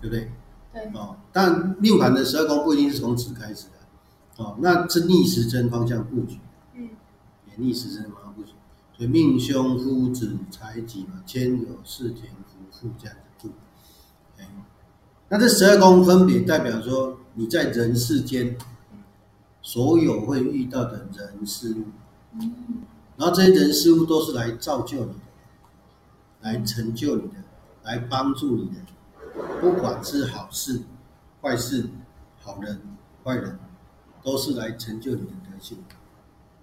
[0.00, 0.32] 对不对？
[0.72, 3.72] 对，哦，但命盘的十二宫不一定是从子开始的，
[4.40, 6.40] 哦，那是逆时针方向布局，
[6.74, 6.88] 嗯
[7.46, 8.52] 也逆时针方向布局，
[8.96, 13.52] 所以命凶夫子财己嘛，牵酉巳田福父这样子布。
[14.38, 14.48] 哎，
[15.28, 18.56] 那这十二宫分别代表说你在人世间
[19.60, 21.84] 所有会遇到的人事物，
[22.40, 22.54] 嗯
[23.18, 25.20] 然后这些人事物都是来造就你的，
[26.40, 27.34] 来成就你的，
[27.82, 30.80] 来帮助你的，不管是好事、
[31.42, 31.90] 坏事、
[32.40, 32.80] 好人、
[33.22, 33.58] 坏人，
[34.22, 35.78] 都是来成就你的德性，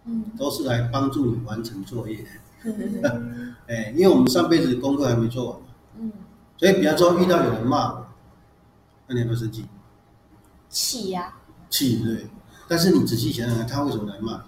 [0.06, 2.26] 嗯都是来帮助你完成作业
[3.68, 5.68] 哎，因为我们上辈子功课还没做完嘛，
[6.00, 6.12] 嗯，
[6.58, 8.08] 所以比方说遇到有人骂我，
[9.08, 9.66] 那你有没有生气？
[10.70, 11.34] 气呀，
[11.70, 12.28] 气，对对？
[12.68, 14.42] 但是你仔细想想看，他为什么来骂你？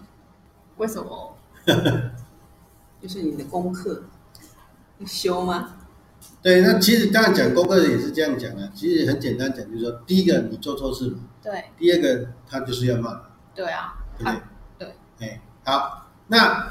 [0.78, 1.36] 为什么？
[3.02, 4.04] 就是你的功课
[4.98, 5.78] 要修吗？
[6.42, 13.20] 对，那其实当然讲功课也是这样讲的，其实很简单讲，就是说，第一个你做错事嘛，对第二个他就是要骂你，
[13.56, 14.88] 对啊，对不对？
[15.18, 16.68] 对，哎，好，那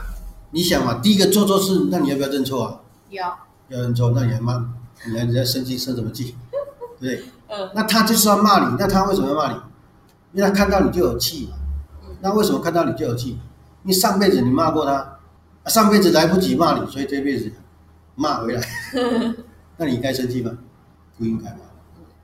[0.52, 2.80] 你想嘛，第一个做错事，那你要不要认错啊？
[3.10, 4.74] 要，要认错，那你还骂，
[5.06, 6.34] 你还你还生气生什么气？
[6.98, 7.24] 对不对？
[7.50, 9.58] 嗯那他就是要骂你，那他为什么要骂你？
[10.32, 11.56] 因为他看到你就有气嘛。
[12.20, 13.30] 那为什么看到你就有气？
[13.84, 14.92] 因为上辈子你骂过他，
[15.62, 17.52] 啊上辈子来不及骂你，所以这辈子
[18.14, 18.62] 骂回来。
[19.76, 20.56] 那你该生气吗？
[21.16, 21.60] 不应该嘛。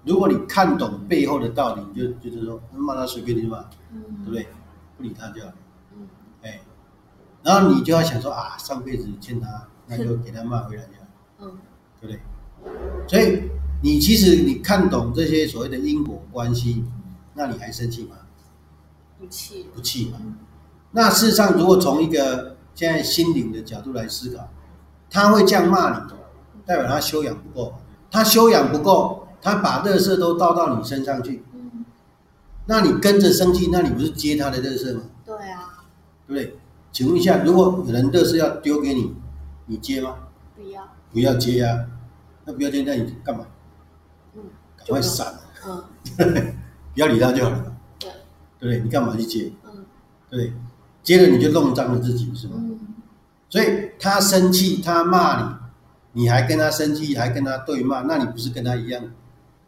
[0.04, 4.46] 如果你看懂背后的道理，你就就是说骂他随便你骂，对不嗯对？
[4.96, 5.52] 不理他就好。
[5.96, 6.06] 嗯
[6.42, 6.60] 哎，
[7.42, 11.06] 然后你就要想说啊，上辈子欠他，那就给他骂回来就好。
[11.40, 11.58] 嗯
[12.00, 12.20] 对不对？
[13.08, 13.50] 所以
[13.82, 16.84] 你其实你看懂这些所谓的因果关系，
[17.34, 18.16] 那你还生气吗？
[19.18, 20.18] 不气，不气嘛。
[20.90, 24.48] 那事实上，如果从一个现在心灵的角度来思考，
[25.10, 26.12] 他会这样骂你，
[26.66, 27.74] 代表他修养不够。
[28.10, 31.84] 他修养不够，他把热色都倒到你身上去，嗯，
[32.66, 35.02] 那你跟着生气，那你不是接他的热色吗？
[35.24, 35.82] 对啊，
[36.26, 36.56] 对不对？
[36.92, 39.12] 请问一下，如果有人乐色要丢给你，
[39.66, 40.14] 你接吗？
[40.54, 41.86] 不要，不要接呀、
[42.44, 43.44] 那不要接，那你干嘛？
[44.36, 44.42] 嗯
[44.78, 45.26] 赶快闪，
[45.66, 45.82] 嗯
[46.94, 48.10] 不要理他就好了，对，
[48.60, 48.80] 对不对？
[48.80, 49.50] 你干嘛去接？
[49.64, 49.84] 嗯
[50.30, 50.52] 对不对？
[51.02, 52.54] 接了你就弄脏了自己，是吗？
[52.58, 52.78] 嗯
[53.50, 55.56] 所以他生气，他骂你，
[56.14, 59.04] 你还跟他生气，还跟他对骂，那你不是跟他一样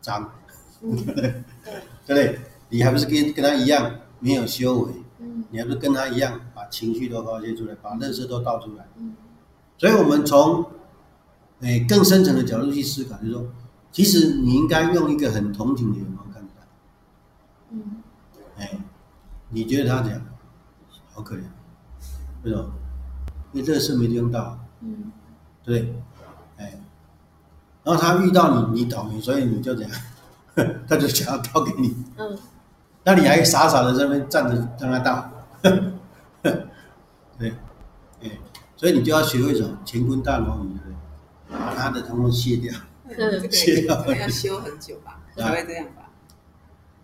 [0.01, 0.33] 脏，
[0.81, 1.35] 嗯， 对，
[2.07, 2.41] 不对？
[2.71, 8.87] 你还不是跟跟他一样没有修为，嗯你还不是跟他一样把情绪都发泄出来，把乐色都倒出来。
[8.97, 9.15] 嗯
[9.79, 10.65] 所以，我们从
[11.61, 13.47] 诶更深层的角度去思考，就是说，
[13.93, 16.67] 其实你应该用一个很同情的眼光看待他。
[17.73, 17.83] 嗯
[18.57, 18.71] 哎，
[19.51, 20.23] 你觉得他这样
[21.13, 21.41] 好可怜，
[22.45, 22.73] 为什么？
[23.53, 24.59] 因为乐色没地方倒。
[24.81, 25.13] 嗯
[25.65, 25.93] 对
[27.87, 29.91] 然后他遇到你，你倒霉，所以你就这样，
[30.89, 32.37] 他就想要倒给你，嗯
[33.05, 35.31] 那你还傻傻的在那边站着让他倒，
[37.39, 37.55] 对，
[38.21, 38.31] 哎，
[38.77, 41.57] 所以你就要学会什么乾坤大挪移，对不对？
[41.57, 42.75] 把他的通通卸掉。
[43.09, 46.11] 这个也 这个要修很久吧，才会这样吧？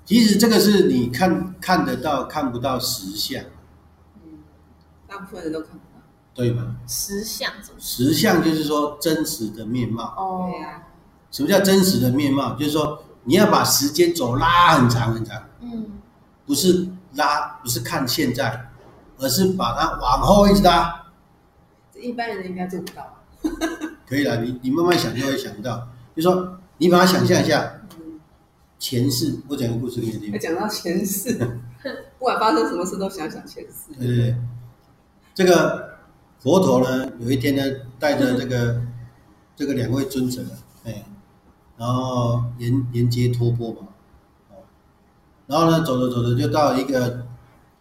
[0.05, 3.41] 其实这个是你看看得到看不到实相，
[4.25, 4.41] 嗯，
[5.07, 5.92] 大部分人都看不到。
[6.35, 6.77] 对吗？
[6.87, 7.81] 实相怎么？
[7.81, 10.05] 实相就是说真实的面貌。
[10.17, 10.83] 哦对呀，
[11.31, 12.55] 什么叫真实的面貌？
[12.55, 15.43] 就是说你要把时间轴拉很长很长。
[15.61, 15.87] 嗯
[16.45, 18.69] 不是拉，不是看现在，
[19.19, 21.07] 而是把它往后一直拉，
[21.95, 23.19] 这一般人应该做不到。
[24.07, 24.43] 可以了。
[24.43, 28.19] 你你慢慢想就会想到，就说你把它想象一下，嗯，
[28.79, 30.39] 前世，我讲个故事给你听要。
[30.39, 31.33] 讲到前世，
[32.19, 33.95] 不管发生什么事都想想前世。
[33.97, 34.37] 对对对，
[35.33, 35.92] 这个
[36.43, 37.63] 佛陀呢，有一天呢，
[38.01, 38.83] 带着这个
[39.55, 40.43] 这个两位尊者，
[40.85, 41.05] 哎，
[41.77, 43.87] 然后沿沿街托钵嘛，
[44.51, 44.57] 哦，
[45.47, 47.27] 然后呢，走着走着就到一个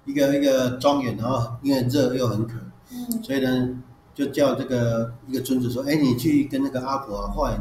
[0.05, 2.53] 一个一个庄园，然后因为热又很渴，
[2.91, 3.81] 嗯所以呢，
[4.13, 7.59] 就叫这个一个尊者说：“哎，你去跟那个阿婆啊换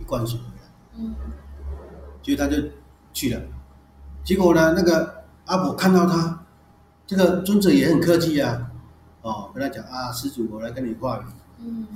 [0.00, 0.62] 一罐水回来。
[0.96, 1.14] 嗯”
[2.20, 2.60] 结果他就
[3.12, 3.40] 去了。
[4.24, 6.44] 结果呢，那个阿婆看到他，
[7.06, 8.72] 这个尊者也很客气啊，
[9.22, 11.26] 哦，跟他讲啊，施主，我来跟你化缘。
[11.60, 11.86] 嗯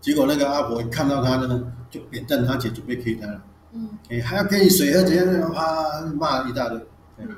[0.00, 3.42] 结果那个阿婆一看到他呢，就扁担他，就准备 K 他了，
[3.72, 6.80] 嗯哎，还要给你水喝，怎样怎样啊，骂了一大堆。
[7.18, 7.28] 嗯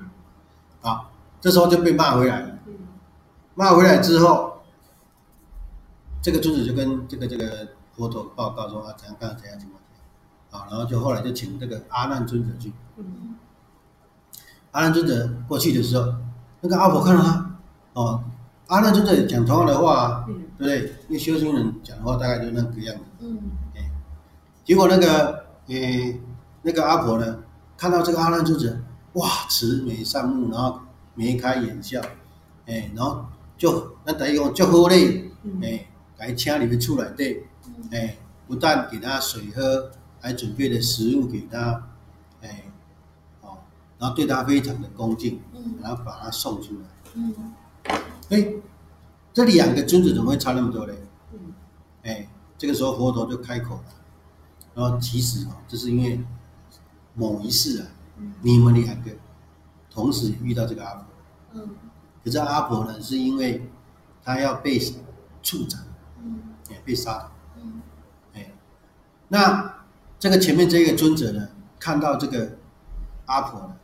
[0.83, 2.59] 好，这时候就被骂回来了。
[2.67, 2.75] 嗯
[3.55, 4.61] 骂回来之后，
[6.23, 9.75] 这个尊者就跟这个这个佛陀报告说啊，怎样干怎样怎么
[10.53, 12.73] 样，啊，然后就后来就请这个阿难尊者去。
[12.99, 13.35] 嗯
[14.73, 16.15] 阿难尊者过去的时候，
[16.61, 17.51] 那个阿婆看到他，
[17.95, 18.23] 哦，
[18.71, 20.79] 阿难尊者讲同样的话对不对？
[21.09, 23.03] 因为修行人讲的话大概就那个样子。
[23.19, 23.39] 嗯。
[24.65, 26.21] 结果那个诶、
[26.63, 27.39] 那个阿婆呢，
[27.77, 28.79] 看到这个阿难尊者，
[29.15, 30.79] 哇，慈眉善目，然后
[31.17, 32.01] 眉开眼笑，
[32.67, 33.25] 诶、然后
[33.59, 35.59] 就那等于讲就好嘞，嗯。
[35.63, 37.45] 诶，来请你们出来对，
[37.91, 41.83] 哎，不但给他水喝，还准备了食物给他，
[42.41, 42.63] 哎，
[43.41, 43.59] 哦，
[43.99, 45.75] 然后对他非常的恭敬，嗯。
[45.83, 46.81] 然后把他送出来。
[47.15, 47.35] 嗯
[48.31, 48.55] 哎，
[49.33, 50.95] 这两个尊者怎么会差那么多嘞？
[51.33, 51.39] 嗯。
[52.03, 53.85] 哎，这个时候佛陀就开口了，
[54.75, 56.21] 然后其实哦，这是因为
[57.15, 59.11] 某一世啊，嗯你们两个
[59.91, 61.05] 同时遇到这个阿婆，
[61.53, 61.69] 嗯。
[62.25, 63.69] 可是阿婆呢，是因为
[64.23, 64.79] 她要被
[65.43, 65.81] 处斩，
[66.23, 66.41] 嗯
[66.71, 67.31] 哎，被杀。
[67.57, 67.83] 嗯。
[68.35, 68.53] 哎，
[69.29, 69.85] 那
[70.19, 72.59] 这个前面这个尊者呢，看到这个
[73.27, 73.77] 阿婆呢，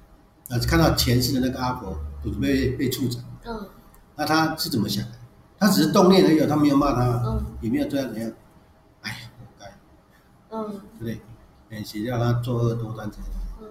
[0.51, 3.69] 呃，看到前世的那个阿婆准备被处斩，嗯
[4.17, 5.13] 那他是怎么想的？
[5.59, 8.31] 他只是动念而已，他没有骂他，嗯也没有这样怎样。
[9.03, 9.67] 哎呀，活该，
[10.51, 11.21] 嗯对不对？
[11.71, 13.31] 哎，谁叫他作恶多端怎样？
[13.61, 13.69] 嗯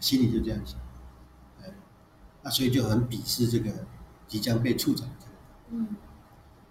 [0.00, 0.78] 心里就这样想，
[1.62, 1.70] 哎，
[2.42, 3.70] 那所以就很鄙视这个
[4.26, 5.32] 即将被处斩的这个。
[5.70, 5.96] 嗯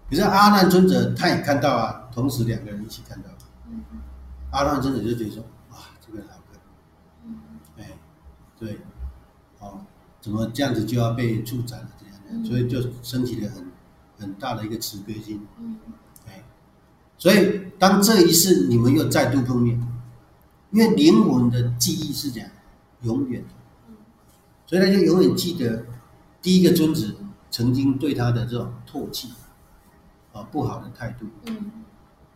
[0.08, 3.28] 可是阿难尊者他也看到啊，同时两个人一起看到，
[3.68, 3.84] 嗯
[4.50, 6.60] 阿难尊者就觉得说，哇，这个人好可怜。
[7.26, 7.38] 嗯
[7.78, 7.96] 哎，
[8.58, 8.80] 对，
[9.60, 9.78] 哦，
[10.20, 11.88] 怎么这样子就要被处斩了？
[12.44, 13.66] 所以就升起了很
[14.18, 15.40] 很大的一个慈悲心。
[15.58, 15.78] 嗯
[16.26, 16.42] 哎，
[17.18, 19.80] 所以当这一世你们又再度碰面，
[20.70, 22.48] 因为灵魂的记忆是这样，
[23.02, 23.48] 永远的，
[24.66, 25.84] 所以他就永远记得
[26.40, 27.16] 第一个尊子
[27.50, 29.32] 曾经对他的这种唾弃，
[30.32, 31.70] 啊，不好的态度，嗯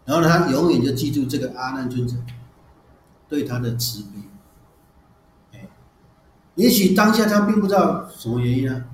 [0.04, 2.16] 然后呢，他永远就记住这个阿难尊者
[3.26, 4.08] 对他的慈悲。
[5.52, 5.68] 哎，
[6.56, 8.93] 也许当下他并不知道什么原因啊，嗯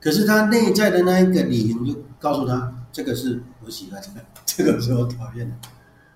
[0.00, 5.56] 可是他内在的那一个理由就告诉他，这个是我喜欢的， 这个是我讨厌的。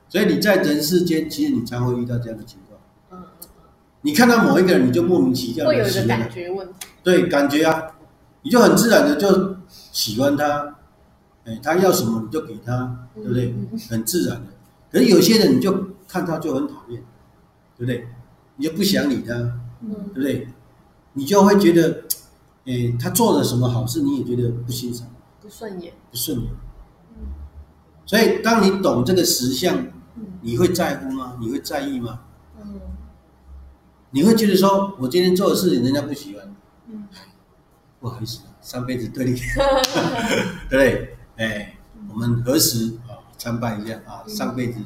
[0.08, 2.78] 所以你在人世间，其实你常会遇到这样的情况。
[3.10, 3.22] 嗯
[4.04, 6.74] 你看到某一个人，你就莫名其妙会有一个的喜欢他感觉问题。
[7.04, 7.94] 对，感觉啊，
[8.42, 10.76] 你就很自然的就喜欢他，
[11.44, 13.54] 哎，他要什么你就给他，对不对？
[13.88, 14.46] 很自然的。
[14.90, 15.72] 可是有些人你就
[16.08, 17.00] 看他就很讨厌，
[17.78, 18.08] 对不对？
[18.56, 19.34] 你就不想理他，
[19.82, 20.48] 嗯对不对？
[21.12, 22.02] 你就会觉得，
[22.64, 25.08] 哎，他做了什么好事，你也觉得不欣赏、
[25.40, 26.48] 不顺眼，不顺眼。
[27.16, 27.26] 嗯
[28.04, 29.76] 所以，当你懂这个实相，
[30.16, 31.36] 嗯你会在乎吗？
[31.40, 32.20] 你会在意吗？
[32.60, 32.80] 嗯
[34.10, 36.54] 你会觉得说，我今天做的事情人家不喜欢，
[36.88, 37.06] 嗯
[38.00, 39.32] 不好意思，上辈子对你，
[40.68, 41.16] 对不对？
[41.36, 41.78] 哎，
[42.10, 44.22] 我们何时啊参拜一下啊？
[44.28, 44.80] 上辈子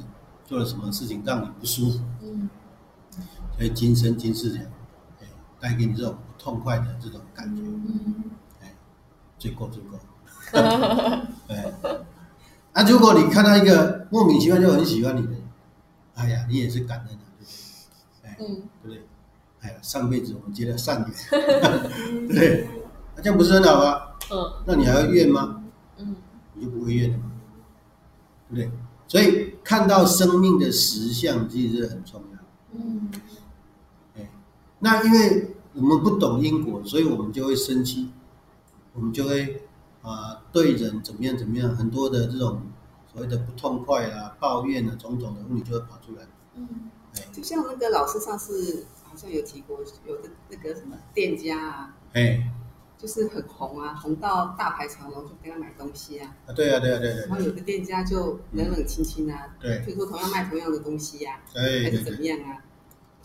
[0.44, 2.00] 做了什么事情让你不舒服？
[2.22, 2.48] 嗯
[3.56, 4.62] 所以今生今世讲，
[5.20, 5.26] 哎，
[5.58, 8.14] 带给你这种不痛快的这种感觉，嗯
[8.62, 8.72] 哎，
[9.36, 9.98] 罪过罪过。
[11.48, 11.72] 哎，
[12.72, 15.42] 那、 如果你看到一个莫名其妙就很喜欢你的人，
[16.14, 17.50] 哎呀，你也是感恩的、对不
[18.22, 18.30] 对？
[18.30, 19.02] 哎，嗯对不对？
[19.62, 21.08] 哎呀，上辈子我们结了善缘，
[22.28, 22.68] 对不对？
[23.16, 24.02] 那这样不是很好吗？
[24.30, 25.64] 嗯那你还会怨吗？
[25.98, 26.14] 嗯
[26.54, 27.24] 你就不会怨了嘛，
[28.54, 28.78] 对不对？
[29.08, 32.38] 所以看到生命的实相其实是很重要。
[32.78, 33.10] 嗯
[34.16, 34.30] 哎，
[34.78, 38.10] 那因为我们不懂因果，所以我们就会生气，
[38.94, 39.62] 我们就会
[40.02, 42.62] 啊、对人怎么样怎么样，很多的这种
[43.12, 46.22] 所谓的不痛快啊、抱怨啊，种种的问题就会跑出来。
[46.54, 52.50] 嗯哎就像那个老师上次好像有提过，有的那个什么店家啊，哎，
[52.98, 56.36] 就是很红啊，红到大排长龙，就跟他买东西啊。
[56.46, 62.62] 啊，对啊，对啊，对啊然后有的店家就冷冷清清啊，对就说同样卖同样的东西呀、哎，还是怎么样啊？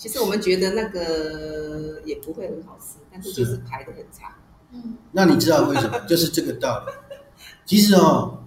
[0.02, 4.32] 其实我们觉得那个也不会很好吃，但是就是排的很长。
[4.72, 6.00] 嗯那你知道为什么？
[6.08, 6.92] 就是这个道理。
[7.68, 8.40] 其实哦，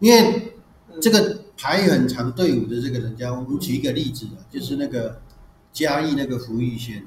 [0.00, 0.56] 因为
[1.00, 5.22] 这个排很长队伍的这个人家，我们举一个例子啊，就是那个
[5.72, 7.06] 嘉义那个福玉轩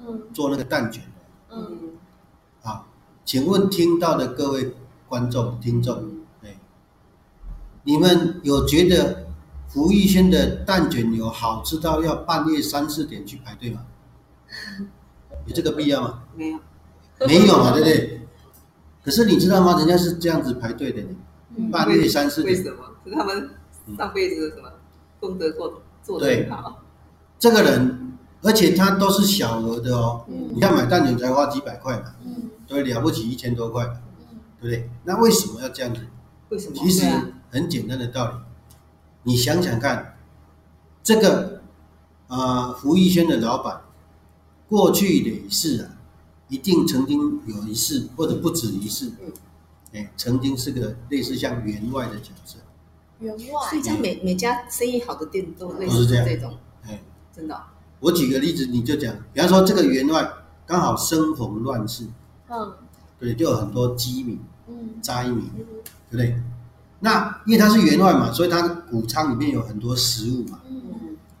[0.00, 1.54] 嗯做那个蛋卷的。
[1.54, 1.90] 嗯嗯
[2.68, 2.88] 啊，
[3.24, 4.74] 请问听到的各位
[5.08, 6.58] 观众、听众，嗯哎，
[7.84, 9.25] 你们有觉得
[9.76, 13.84] 福玉轩的蛋卷有好吃到要半夜三四点去排队吗？
[15.44, 16.22] 有这个必要吗？
[16.34, 16.58] 没有，
[17.26, 18.22] 没有嘛，对不对？
[19.04, 19.76] 可是你知道吗？
[19.78, 21.02] 人家是这样子排队的
[21.70, 22.56] 半夜三四点。
[22.56, 22.84] 为什么？
[23.04, 23.50] 是他们
[23.98, 24.70] 上辈子的什么
[25.20, 26.82] 功德做做的很好。
[27.38, 30.24] 这个人，而且他都是小额的哦。
[30.26, 34.90] 嗯你看买蛋卷才花几百块嘛，嗯对，了不起一千多块，嗯对不对？
[35.04, 36.00] 那为什么要这样子？
[36.48, 36.74] 为什么？
[36.74, 37.04] 其实
[37.50, 38.36] 很简单的道理，
[39.26, 40.16] 你想想看，
[41.02, 41.60] 这个
[42.28, 43.80] 啊、福义轩的老板，
[44.68, 45.90] 过去的一世啊，
[46.48, 49.32] 一定曾经有一世或者不止一世，嗯。
[49.92, 52.58] 哎，曾经是个类似像员外的角色，
[53.18, 53.68] 员外。
[53.68, 56.24] 所以这样每每家生意好的店都类似这样。
[56.24, 57.02] 这种，哎，
[57.34, 57.54] 真的。
[57.56, 57.62] 哦。
[57.98, 60.28] 我举个例子，你就讲，比方说这个员外
[60.66, 62.04] 刚好生逢乱世，
[62.48, 62.74] 嗯。
[63.18, 65.00] 对，就有很多饥民、嗯。
[65.02, 65.66] 灾民，嗯。
[66.10, 66.40] 对不对？
[67.00, 70.60] 那因为他是员外嘛，所以他谷仓里面有很多食物嘛，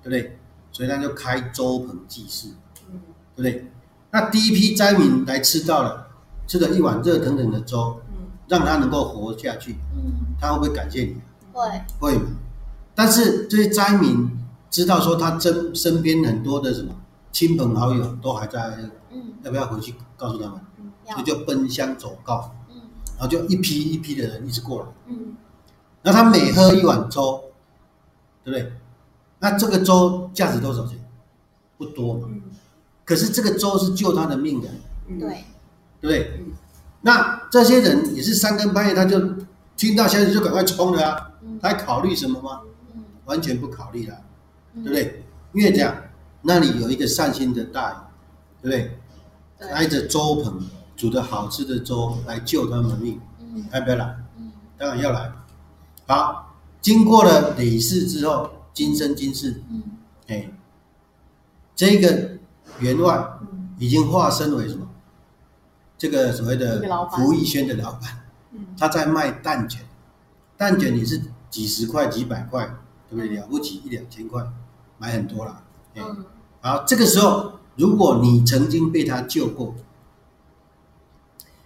[0.02, 0.38] 对不对？
[0.70, 2.48] 所以他就开粥棚祭祀，
[2.90, 3.00] 嗯
[3.34, 3.70] 对不对？
[4.10, 6.08] 那第一批灾民来吃到了，
[6.46, 11.16] 吃了一碗热腾腾的粥，嗯让他能够活下去，嗯他会不会感谢你？
[11.52, 11.62] 会
[11.98, 12.26] 会嘛？
[12.94, 14.30] 但是这些灾民
[14.70, 16.94] 知道说他身身边很多的什么
[17.32, 18.78] 亲朋好友都还在，
[19.10, 20.60] 嗯要不要回去告诉他们？
[21.18, 22.76] 以就奔乡走告，嗯
[23.18, 24.86] 然后就一批一批的人一直过来。
[25.06, 25.34] 嗯
[26.06, 27.42] 那他每喝一碗粥，
[28.44, 28.72] 对不对？
[29.40, 30.96] 那这个粥价值多少钱？
[31.76, 32.20] 不多
[33.04, 34.68] 可是这个粥是救他的命的，
[35.08, 35.28] 嗯，对
[36.00, 36.38] 对不对？
[36.38, 36.52] 嗯
[37.02, 39.20] 那这些人也是三更半夜他就
[39.76, 42.60] 听到消息就赶快冲了啊，嗯他还考虑什么吗？
[42.94, 44.16] 嗯完全不考虑了，
[44.74, 45.24] 嗯对不对？
[45.52, 45.92] 因为这样，
[46.42, 47.96] 那里有一个善心的大爷，
[48.62, 48.98] 对不对？
[49.58, 50.60] 对挨着粥棚
[50.96, 54.16] 煮的好吃的粥来救他们命，嗯要不要来？
[54.38, 55.32] 嗯当然要来。
[56.06, 59.82] 好，经过了累世之后，今生今世，嗯
[60.28, 60.48] 哎，
[61.74, 62.38] 这个
[62.78, 64.86] 员外嗯已经化身为什么？
[65.98, 69.80] 这个所谓的个老板福义轩的老板，嗯他在卖蛋卷，
[70.56, 72.64] 蛋卷也是几十块、几百块，
[73.10, 73.36] 对不对？
[73.36, 74.44] 了不起一两千块，
[74.98, 75.62] 买很多了。
[75.94, 76.24] 哎，嗯
[76.60, 79.74] 好，这个时候，如果你曾经被他救过，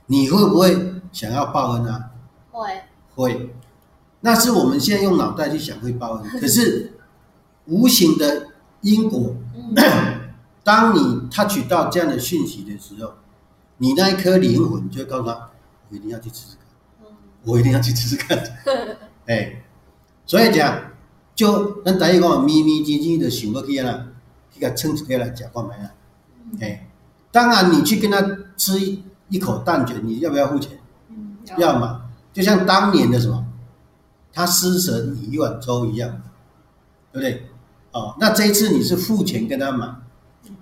[0.07, 2.11] 你会不会想要报恩啊？
[2.51, 2.83] 会
[3.15, 3.55] 会，
[4.21, 6.93] 那是我们现在用脑袋去想会报恩， 可是
[7.67, 8.49] 无形的
[8.83, 9.75] 因果，嗯
[10.63, 13.13] 当你 touch 到这样的讯息的时候，
[13.79, 15.51] 你那一颗灵魂就会告诉他，
[15.89, 16.67] 我一定要去吃吃看，
[17.03, 17.07] 嗯
[17.45, 18.39] 我一定要去吃吃看。
[19.27, 19.63] 哎，
[20.27, 20.79] 所以讲，
[21.35, 24.07] 就咱大家讲咪咪唧唧的想要去啊，
[24.53, 25.91] 去甲撑一个来吃看卖啊。
[26.61, 26.87] 哎，
[27.33, 28.21] 当然你去跟他
[28.57, 30.79] 吃一一口蛋卷，你要不要付钱？
[31.09, 32.03] 嗯要嘛，
[32.35, 33.45] 就像当年的什么，
[34.41, 36.11] 他施舍你一碗粥一样，
[37.13, 37.47] 对不对？
[37.93, 39.87] 哦，那这一次你是付钱跟他买，
[40.43, 40.53] 对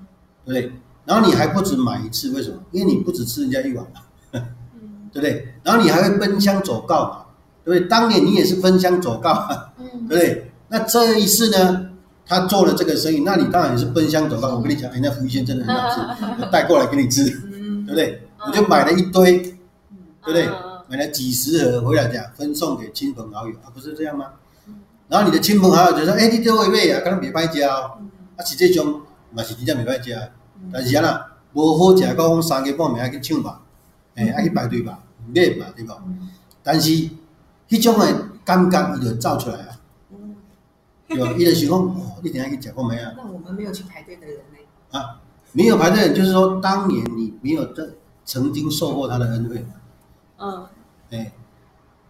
[0.44, 0.72] 不对？
[1.04, 2.56] 然后你还不止买一次，为什么？
[2.72, 4.00] 因为你不止吃人家一碗嘛，
[4.32, 4.40] 对
[5.12, 5.54] 不对？
[5.62, 7.26] 然后你还会奔相走告嘛，
[7.64, 7.88] 对不对？
[7.88, 9.48] 当年你也是奔相走告嘛，
[9.78, 10.50] 对嗯不对？
[10.68, 11.90] 那这一次呢，
[12.26, 14.56] 他做了这个生意，那你当然也是奔相走告。
[14.56, 16.00] 我跟你讲，哎，那福一鲜真的很好吃，
[16.42, 17.22] 我带过来给你吃，
[17.52, 18.22] 嗯对不对？
[18.46, 19.52] 我就买了一堆，对
[20.24, 20.48] 不对？
[20.88, 24.32] 嗯买了几十盒回来讲，分送给亲朋好友啊，不是这样吗？
[25.06, 27.98] 然后你的亲朋好友就说：“哎，你这位妹啊，可能袂歹食哦，
[28.36, 30.30] 啊是这种，嘛是真正袂歹食，
[30.72, 33.60] 但是啊啦，无好食，讲讲三更半暝爱去抢吧，
[34.14, 36.02] 哎，爱去排队吧，买吧，对吧？
[36.62, 36.90] 但是
[37.68, 39.80] 迄种的感觉伊就走出来啊，
[40.10, 40.36] 嗯
[41.06, 41.34] 对吧？
[41.36, 43.12] 伊就想讲，哦，你等下去食过没啊？
[43.14, 44.98] 那我们没有去排队的人呢？
[44.98, 45.20] 啊，
[45.52, 47.90] 没有排队的人，就是说当年你没有这
[48.24, 49.66] 曾经受过他的恩惠。”
[50.40, 50.66] 嗯
[51.10, 51.32] 哎，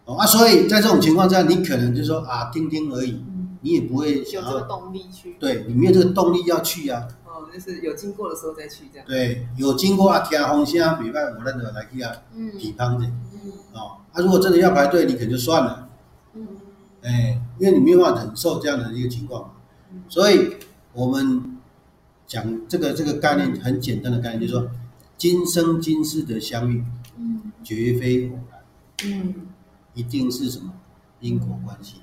[0.05, 3.23] 哦啊，所以在这种情况下，你可能就说啊，听听而已，
[3.61, 5.35] 你也不会有这个要，动力去。
[5.39, 7.07] 对你没有这个动力要去啊。
[7.25, 9.07] 哦，就是有经过的时候再去这样。
[9.07, 13.97] 对，有经过啊，听风声袂歹，我认得来去啊，嗯批判的嗯哦。
[14.11, 15.89] 啊，如果真的要排队，你可能就算了，
[16.33, 16.47] 嗯
[17.01, 19.49] 哎，因为你没有办法忍受这样的一个情况嘛。
[20.07, 20.57] 所以
[20.93, 21.57] 我们
[22.27, 24.69] 讲这个这个概念很简单的概念，就是说
[25.17, 26.83] 今生今世的相遇
[27.17, 28.58] 嗯绝非偶然，
[29.05, 29.47] 嗯，
[29.93, 30.73] 一定是什么
[31.19, 31.95] 因果关系。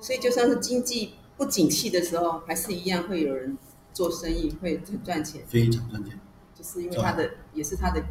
[0.00, 3.56] 所以就算是经济不景气的时候，还是一样会有人
[3.92, 6.18] 做生意，会很赚钱，非常赚钱，
[6.54, 8.02] 就是因为他的也是他的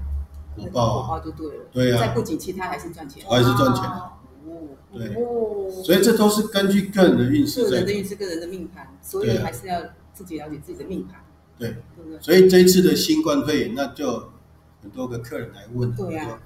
[0.55, 1.65] 那个果报啊果报就对了。
[1.71, 1.99] 对啊。
[1.99, 3.25] 在不景气他还是赚钱。
[3.27, 3.83] 还是赚钱。
[4.91, 5.15] 对。
[5.15, 9.81] 哦，所以这都是根据个人的运势个人的运势，个人的命盘，所以还是要
[10.13, 11.23] 自己了解自己的命盘，
[11.57, 12.03] 对，对。
[12.03, 12.19] 不对？
[12.21, 14.31] 所以这一次的新冠肺炎，那就
[14.81, 16.25] 很多个客人来问，对啊。
[16.25, 16.39] 说：“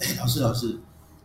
[0.00, 0.78] 哎，老师老师，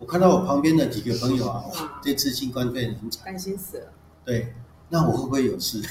[0.06, 1.64] 我看到我旁边的几个朋友啊，
[2.00, 3.92] 这次新冠肺炎很惨，担心死了。
[4.24, 4.54] 对，
[4.90, 5.82] 那我会不会有事？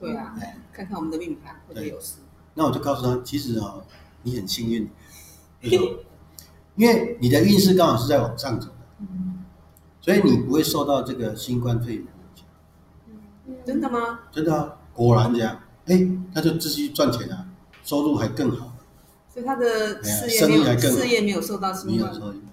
[0.00, 2.20] 对啊 哎，看看我们的命盘会不会有事。
[2.54, 3.84] 那我就告诉他，其实哦，
[4.22, 4.88] 你很幸运？
[6.76, 9.44] 因为你的运势刚好是在往上走的，嗯，
[10.00, 13.64] 所以你不会受到这个新冠肺炎的影响。
[13.66, 14.20] 真的吗？
[14.32, 17.46] 真的啊，果然这样，哎，他就继续赚钱啊，
[17.84, 18.72] 收入还更好，
[19.28, 22.51] 所以他的事业没有更事业没有受到没新冠，有受影响，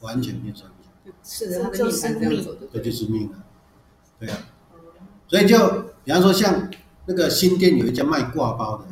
[0.00, 0.92] 完全没有受影响。
[1.04, 2.78] 就顺着他的命盘这样走就这。
[2.80, 3.38] 就是命啊，
[4.18, 4.38] 对啊，
[5.28, 5.56] 所以就
[6.04, 6.68] 比方说像
[7.06, 8.84] 那个新店有一家卖挂包的，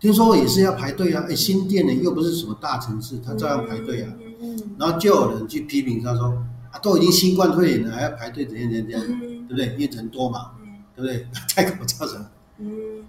[0.00, 6.26] 听说也是要排队啊，哎，新店呢又不是什么大城市，他照样排队啊，嗯然后就有人去批评他说
[6.70, 9.66] 啊，都已经新冠肺炎了，还要排队怎样怎样怎样，嗯对不对？
[9.74, 10.52] 因为人多嘛，
[10.94, 11.26] 对不对？
[11.54, 12.26] 戴口罩什么？
[12.58, 13.04] 嗯，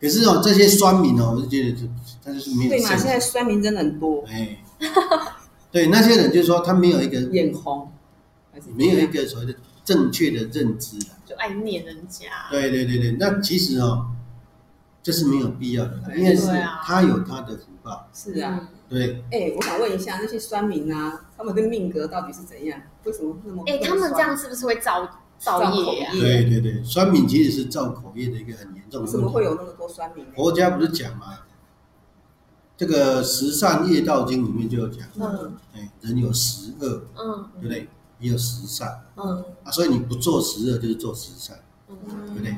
[0.00, 1.82] 可是哦，这些酸民哦，我就觉得这
[2.24, 2.88] 他就是没有对嘛？
[2.90, 4.58] 圣现在酸民真的很多，哎，
[5.76, 7.92] 对那些人就是说他没有一个眼红，
[8.50, 9.54] 还是没有一个所谓的
[9.84, 11.06] 正确的认知的。
[11.26, 12.24] 就爱念人家。
[12.50, 14.06] 对对对对，那其实哦，
[15.02, 16.46] 这是没有必要的，因为是
[16.82, 18.70] 他有他的福报，是啊。
[18.88, 22.80] 对，哎，我想问一下，那些酸民啊，他们的命格到底是怎样？
[23.04, 23.62] 为什么那么？
[23.66, 25.06] 哎，他们这样是不是会造
[25.38, 26.16] 造业啊造口？
[26.16, 29.36] 业对对对，酸民其实是造口业的一个很严重为什么的问题。
[29.36, 30.32] 会有那么多酸民呢？
[30.36, 31.34] 佛家不是讲嘛，
[32.76, 37.88] 这个《十善业道经》里面就有讲，嗯哎，人有十恶，嗯对不对？
[38.18, 41.58] 也有十善嗯啊，所以你不做十恶就是做十善，
[41.88, 42.56] 嗯对不对？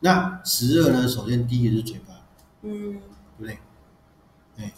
[0.00, 2.14] 那十恶呢，首先第一个是嘴巴，
[2.62, 3.00] 嗯，对
[3.38, 3.58] 不对？
[4.58, 4.72] 哎，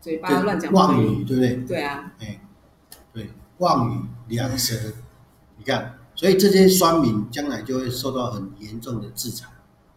[0.00, 1.56] 嘴巴乱讲妄话语，对不对？
[1.66, 2.40] 对啊，哎，
[3.12, 4.74] 对，妄语两舌，
[5.58, 9.48] 你看，所以这些酸民将来就会受到很严重的制裁，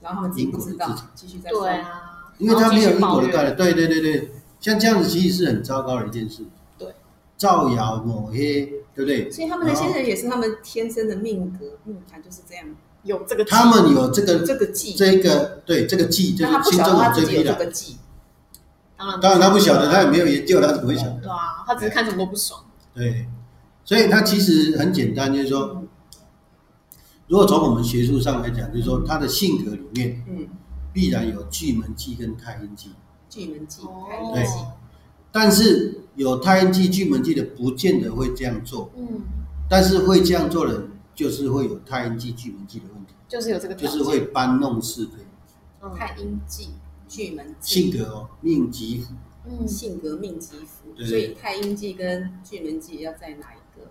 [0.01, 1.81] 然后自己不知道因果的制裁，继续在对。
[1.81, 2.06] 啊，
[2.37, 3.55] 因为他没有因果的概念。
[3.55, 6.43] 对对对对，像这样子其实是很糟糕的一件事。
[6.77, 6.93] 对，
[7.37, 8.65] 造谣抹黑，
[8.95, 9.29] 对不对？
[9.31, 12.65] 所以他们的先生也是他们天生的命格命盘就是这样，
[13.03, 17.53] 有这个他们有这个这个忌，这个对这个忌，就是心中有有这批的。
[17.53, 17.97] 这个忌，
[18.97, 21.19] 当然当然他不晓得，他也没有研究，他怎么会晓得？
[21.21, 22.63] 对啊，他只是看什么都不爽。
[22.93, 23.27] 对，
[23.85, 25.83] 所以他其实很简单，就是说，
[27.27, 30.47] 如果从我们学术上来讲，就是说他的性格里面嗯，
[30.97, 32.89] 必然有巨门忌跟太阴忌，
[33.29, 34.53] 巨门忌、太阴忌，
[35.31, 39.21] 但是有太阴忌、巨门忌的，不见得会这样做，嗯，
[39.69, 45.11] 但是会这样做的人，就是会有太阴忌、巨门忌的问题，就是有这个，就是会搬弄是非，
[45.83, 45.93] 嗯。
[45.95, 46.69] 太阴忌、
[47.07, 49.13] 巨门忌性格哦，命吉福，
[49.47, 49.67] 嗯。
[49.67, 51.05] 性格命吉福，对。
[51.05, 53.85] 所以太阴忌跟巨门忌要在哪一个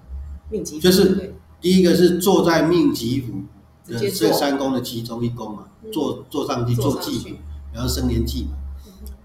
[0.50, 0.80] 命吉福？
[0.80, 3.32] 就是第一个是坐在命吉福
[3.84, 7.38] 这三宫的其中一宫嘛，嗯坐坐上去做忌去，
[7.72, 8.56] 然后生年忌嘛，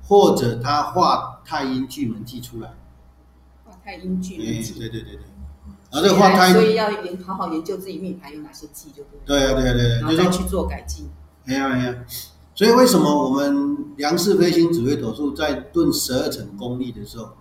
[0.03, 2.73] 或者他画太阴巨门忌出来，
[3.65, 5.21] 画太阴巨哎命，忌，对对对对。
[5.91, 9.25] 然后这个化胎，所以要研好好研究自己命盘有哪些忌，就对了。
[9.25, 11.09] 对啊对啊对啊，然后再去做改进。
[11.45, 12.05] 哎呀哎呀，
[12.55, 17.31] 所以为什么我们梁氏飞星紫微斗数在论十二层功力的时候，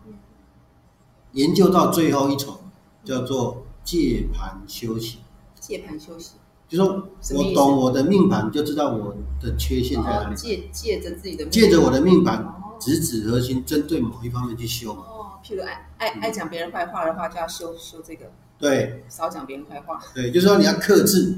[1.32, 2.58] 研究到最后一重
[3.04, 5.20] 叫做借盘修行，
[5.60, 6.32] 借盘休息，
[6.70, 6.86] 就说
[7.34, 9.12] 我懂我的命盘，就知道我
[9.42, 15.02] 的缺陷在哪里，哦借借着自己的命借着我的命盘哦直指核心，针对某一方面去修嘛。
[15.02, 20.00] 哦，譬如爱爱爱讲别人坏话的话，就要修修这个，对少讲别人坏话。
[20.14, 21.36] 对，就是说你要克制，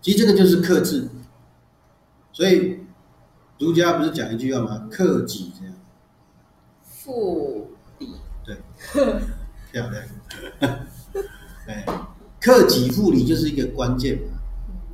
[0.00, 1.08] 其实这个就是克制。
[2.32, 2.80] 所以
[3.60, 4.88] 儒家不是讲一句话吗？
[4.90, 5.74] 克己这样。
[6.82, 7.70] 复
[8.00, 8.16] 礼，
[9.70, 10.04] 漂亮。
[11.68, 11.86] 哎，
[12.40, 14.40] 克己复礼就是一个关键嘛，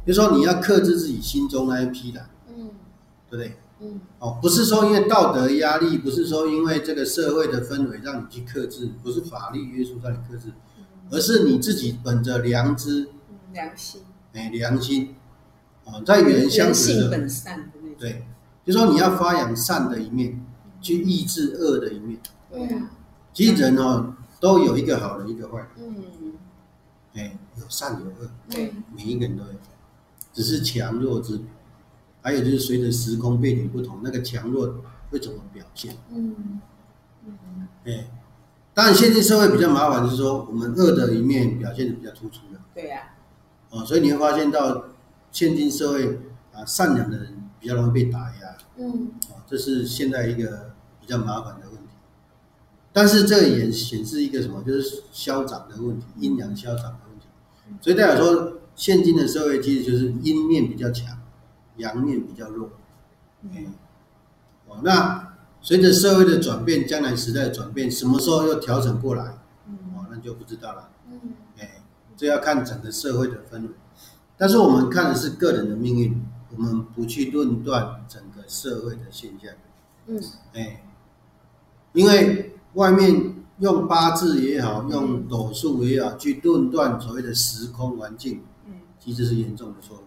[0.09, 2.71] 就是说你要克制自己心中那一匹狼，嗯
[3.29, 3.57] 对不对？
[3.81, 10.51] 嗯哦，不是说因为道德压力，不是说因为这个社会的氛围让你去克制，不是法律约束让你克制，
[11.11, 14.01] 而是你自己本着良知、嗯良心，
[14.33, 15.15] 哎良心，
[15.85, 17.29] 啊，在与人相处的。
[17.99, 18.25] 对，
[18.65, 20.43] 就说你要发扬善的一面，
[20.81, 22.19] 去抑制恶的一面。
[22.51, 22.91] 对啊，
[23.35, 26.33] 其实人哦，都有一个好人，一个坏人，嗯，
[27.13, 28.31] 哎，有善有恶。
[28.49, 29.51] 对，每一个人都有，
[30.39, 31.47] 只是强弱之别。
[32.23, 35.97] 还有就是随着时空背景不同，那个强弱会怎么表现？
[36.13, 36.61] 嗯
[37.27, 38.09] 嗯哎，
[38.73, 43.17] 当然现今社会比较麻烦，就是说我们恶的一面表现的比较突出了，对啊，
[43.71, 44.85] 哦，所以你会发现到
[45.33, 46.21] 现今社会
[46.53, 50.71] 啊，善良的人比较容易被打压，嗯哦，这是现在一个
[51.01, 51.89] 比较麻烦的问题。
[52.93, 57.27] 但是这也显示一个什么，就是消长的问题，阴阳消长的问题。
[57.81, 61.19] 所以代表说，现今的社会其实就是阴面比较强，
[61.79, 62.71] 阳面比较弱。
[63.43, 63.75] 嗯，
[64.69, 69.25] 哦，那随着社会的转变，将来时代的转变，什么时候又调整过来？
[69.67, 70.91] 哦，那就不知道了。
[71.11, 71.21] 嗯
[71.59, 71.83] 哎，
[72.17, 73.69] 这要看整个社会的氛围。
[74.37, 76.25] 但是我们看的是个人的命运，
[76.57, 79.53] 我们不去论断整个社会的现象。
[80.07, 80.23] 嗯
[80.55, 80.85] 哎，
[81.95, 88.58] 因为外面用八字也好，用斗数也好，去论断所谓的时空环境，嗯，
[89.09, 90.03] 其实是严重的错误，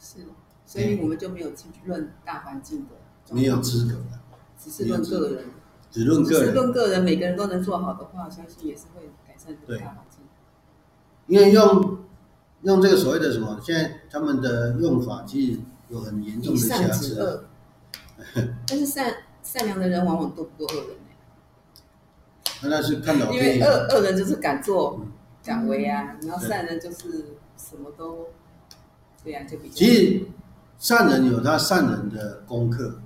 [0.00, 0.20] 是，
[0.64, 4.18] 所以我们就没有去论大环境的，没有资格的，
[4.58, 5.44] 只是论个人，
[5.90, 6.54] 只论只是个人。
[6.54, 10.20] 论个人，每个人都能做好的话，相信也是会改善这个大环境。
[11.26, 11.98] 因为用
[12.62, 17.44] 用这个所谓的什么，现在他们的用法其实有很严重的瑕疵
[18.66, 20.96] 但是善善良的人往往斗不过恶人
[22.62, 25.12] 欸那是看老因为恶恶人就是敢做嗯。
[25.44, 28.30] 敢为啊，然后善人就是什么都，
[29.26, 29.74] 对呀、就比较。
[29.74, 30.24] 其实
[30.78, 33.00] 善人有他善人的功课，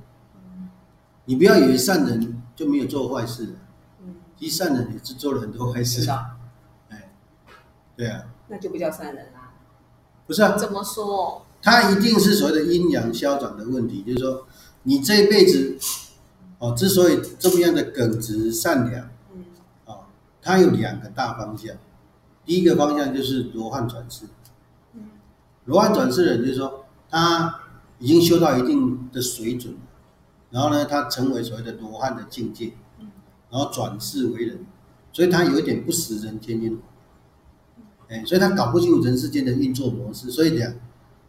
[1.24, 3.54] 你不要以为善人就没有做坏事，
[4.02, 6.06] 嗯，其实善人也是做了很多坏事
[6.90, 7.10] 哎，
[7.96, 9.50] 对啊，那就不叫善人啦。
[10.26, 11.46] 不是啊，怎么说？
[11.62, 14.46] 他一定是所谓的阴阳消长的问题，就是说
[14.82, 15.78] 你这一辈子
[16.58, 19.42] 哦，之所以这么样的耿直善良嗯
[19.86, 20.00] 哦，
[20.42, 21.74] 它有两个大方向。
[22.44, 24.28] 第一个方向就是罗汉转世，嗯
[25.70, 27.60] 罗汉转世的人就是说他
[28.00, 29.74] 已经修到一定的水准，
[30.50, 32.72] 然后呢，他成为所谓的罗汉的境界，
[33.50, 34.66] 然后转世为人，
[35.12, 36.78] 所以他有一点不食人间烟火，
[38.08, 40.72] 哎，所以他搞不清楚人世间的运作模式，所以讲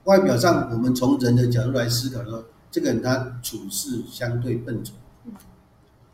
[0.05, 4.95] 外表上我们从人的角度来思考说，这个人他处事相对笨拙，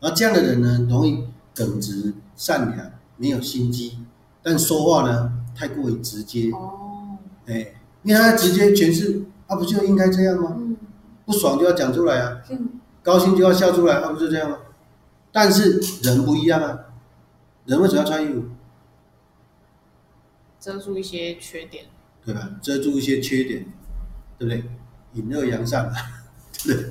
[0.00, 1.24] 然后这样的人呢，容易
[1.54, 3.98] 耿直善良，没有心机，
[4.42, 7.16] 但说话呢太过于直接，哦，
[7.46, 10.54] 哎，因为他直接诠释，啊，不就应该这样吗？
[10.56, 10.76] 嗯
[11.26, 14.56] 不爽就要讲出来啊，嗯高兴就要笑出来，啊，不就这样吗？
[15.30, 16.78] 但是人不一样啊，
[17.66, 18.44] 人为什么要穿衣服？
[20.58, 21.84] 遮住一些缺点。
[22.24, 22.50] 对吧？
[22.60, 23.64] 遮住一些缺点，
[24.38, 24.64] 对不对？
[25.14, 25.92] 隐恶扬善嘛，
[26.64, 26.90] 对不对？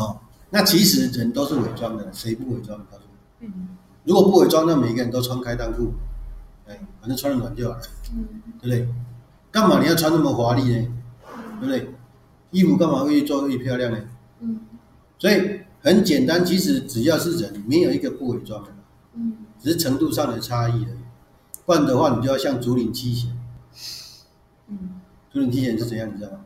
[0.00, 2.78] 哦，那其实人都是伪装的，谁不伪装？
[2.90, 3.68] 告诉我，嗯
[4.04, 5.92] 如果不伪装，那每个人都穿开裆裤，
[6.68, 7.82] 哎，反正穿的暖就好了，
[8.14, 8.28] 嗯
[8.60, 8.88] 对不对？
[9.56, 10.86] 干嘛你要穿那么华丽呢？
[11.60, 11.88] 对不对？
[12.50, 13.98] 衣服干嘛会越做越漂亮呢？
[14.40, 14.60] 嗯
[15.18, 18.68] 所以很简单，其实只要是人，没有一个不伪装的，
[19.14, 20.98] 嗯只是程度上的差异而已。
[21.64, 23.34] 不然的话，你就要像竹林七贤。
[24.68, 25.00] 嗯，
[25.32, 26.40] 竹林七贤是怎样，你知道吗？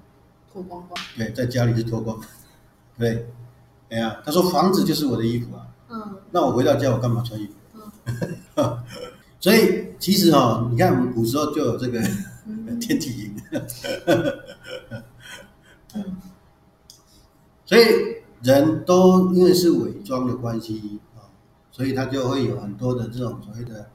[0.53, 2.17] 脱光光，对，在家里是脱光，
[2.97, 3.27] 对，
[3.89, 7.49] 哎呀，他说房子就是我的衣服啊，嗯那我回到家我干嘛穿衣
[8.55, 8.63] 服？
[9.41, 12.01] 所以其实哈、你看我们古时候就有这个
[12.81, 13.37] 天体营，
[17.65, 17.83] 所以
[18.43, 21.31] 人都因为是伪装的关系啊，
[21.71, 23.91] 所以他就会有很多的这种所谓的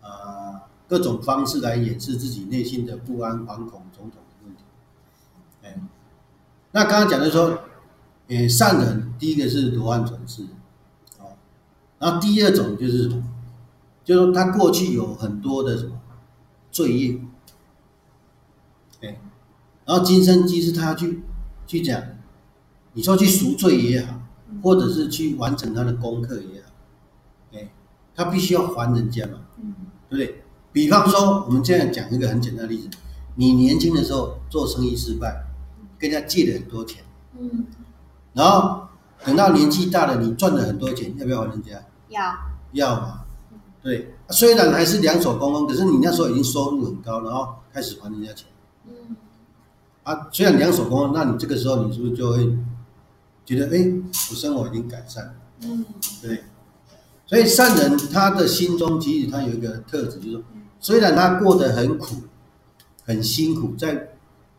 [0.00, 4.62] 啊呃各种方式来掩饰自己内心的不安、惶恐种种的问题。
[5.62, 5.80] 哎，
[6.72, 7.58] 那刚刚讲的说，
[8.28, 10.44] 哎，善人第一个是罗汉转世，
[11.18, 11.36] 哦，
[11.98, 13.22] 然后第二种就是什么？
[14.04, 16.00] 就是说他过去有很多的什么
[16.70, 17.18] 罪业，哎，
[19.86, 21.22] 然后今生今世他去
[21.66, 22.02] 去讲，
[22.92, 24.20] 你说去赎罪也好，
[24.62, 26.70] 或者是去完成他的功课也好，
[27.54, 27.70] 哎，
[28.14, 29.74] 他必须要还人家嘛，嗯。
[30.08, 30.42] 对不对？
[30.70, 32.88] 比方说，我们这样讲一个很简单的例子，
[33.34, 35.44] 你年轻的时候做生意失败，
[35.98, 37.02] 跟人家借了很多钱，
[37.36, 37.66] 嗯，
[38.32, 38.86] 然后
[39.24, 41.82] 等到年纪大了，你赚了很多钱，要不要还人家？
[42.08, 42.34] 要。
[42.72, 43.24] 要嘛，
[43.82, 44.14] 对。
[44.30, 48.46] 虽然还是两手空空，可是你那时候已经收入很高，然后开始还人家钱。
[48.86, 49.16] 嗯
[50.06, 50.28] 啊。
[50.30, 52.56] 虽然两手空空，那你这个时候你是不是就会
[53.44, 53.92] 觉得，哎，
[54.30, 55.34] 我生活已经改善了，
[55.64, 55.84] 嗯
[56.22, 56.44] 对。
[57.26, 60.42] 所以善人他的心中其实他有一个特质，就是说，
[60.78, 62.22] 虽然他过得很苦、
[63.04, 64.10] 很辛苦，在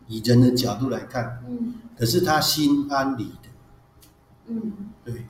[0.07, 3.49] 以人的角度来看，嗯可是他心安理得。
[4.49, 5.25] 嗯对，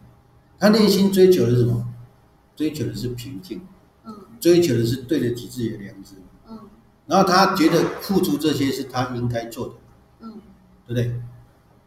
[0.57, 1.88] 他内心追求的是什么？
[2.55, 3.61] 追求的是平静，
[4.03, 6.15] 嗯追求的是对得起自己的良知。
[6.49, 6.57] 嗯
[7.05, 9.80] 然后他觉得付出这些是他应该做的，嗯
[10.88, 11.21] 对不对？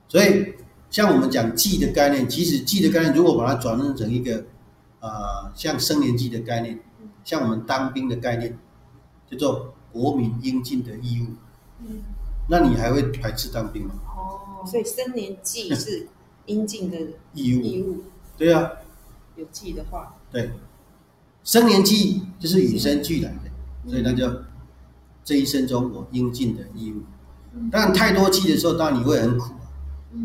[0.09, 0.55] 所以
[0.91, 4.45] 像我们讲记的概念，其实记的概念，如果把它转换成一个
[5.01, 6.79] 呃像生年纪的概念，
[7.25, 8.59] 像我们当兵的概念，
[9.31, 11.27] 叫做国民应尽的义务。
[11.81, 12.01] 嗯，
[12.49, 13.95] 那你还会排斥当兵吗？
[14.05, 16.09] 哦，所以生年祭是
[16.47, 16.99] 应尽的
[17.33, 18.05] 义务，义务，
[18.37, 18.71] 对啊，
[19.37, 20.51] 有祭的话，对，
[21.45, 23.51] 生年记就是与生俱来的，
[23.89, 24.31] 所以那叫
[25.25, 27.03] 这一生中我应尽的义务。
[27.53, 29.53] 嗯当然太多气的时候，当然你会很苦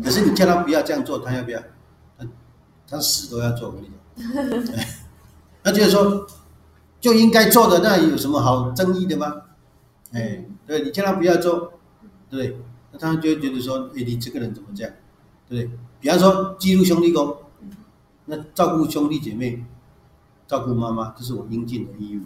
[0.02, 1.60] 可是你叫他不要这样做，他要不要？
[2.18, 2.26] 他
[2.88, 3.88] 他死都要做，我跟你
[4.66, 4.84] 讲。
[5.62, 6.26] 那就是说
[7.00, 9.42] 就应该做的，那有什么好争议的吗？
[10.12, 11.72] 哎，对你叫他不要做，
[12.30, 12.60] 对不对？
[12.92, 14.92] 那他就觉得说，哎，你这个人怎么这样，
[15.48, 15.78] 对不对？
[16.00, 17.36] 比方说记录兄弟宫，
[18.26, 19.64] 那照顾兄弟姐妹，
[20.46, 22.20] 照顾妈妈，这是我应尽的义务，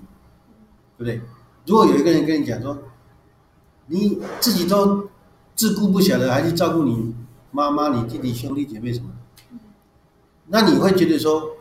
[0.96, 1.20] 对不对？
[1.66, 2.76] 如果有一个人跟你讲说，
[3.90, 5.08] 你自己都
[5.56, 7.12] 自顾不暇了，还去照顾你
[7.50, 9.10] 妈妈、你弟弟、兄弟姐妹什么？
[9.50, 9.58] 的，
[10.46, 11.56] 那你会觉得说，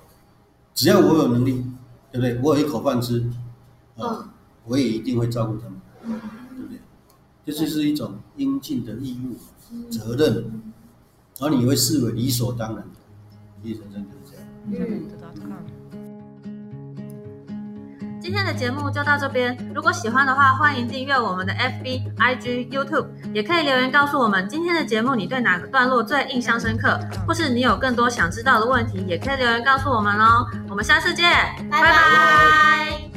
[0.76, 1.66] 只要我有能力，
[2.12, 2.40] 对不对？
[2.44, 3.20] 我有一口饭吃，
[3.98, 4.30] 啊、嗯
[4.66, 6.22] 我也一定会照顾他们，
[6.56, 6.80] 对不对？
[7.48, 9.36] 这就是一种应尽的义务、
[9.90, 10.62] 责任，
[11.40, 13.00] 然后你会视为理所当然的，
[13.64, 14.46] 其实人生就是这样。
[14.68, 15.79] 嗯，
[18.30, 19.58] 今天的节目就到这边。
[19.74, 30.46] 如果喜欢的话，欢迎订阅我们的 FB、IG、YouTube，也可以留言告诉我们今天的节目你对哪个段落最印象深刻，或是你有更多想知道的问题，也可以留言告诉我们哦。
[30.70, 31.28] 我们下次见，
[31.72, 33.09] 拜拜拜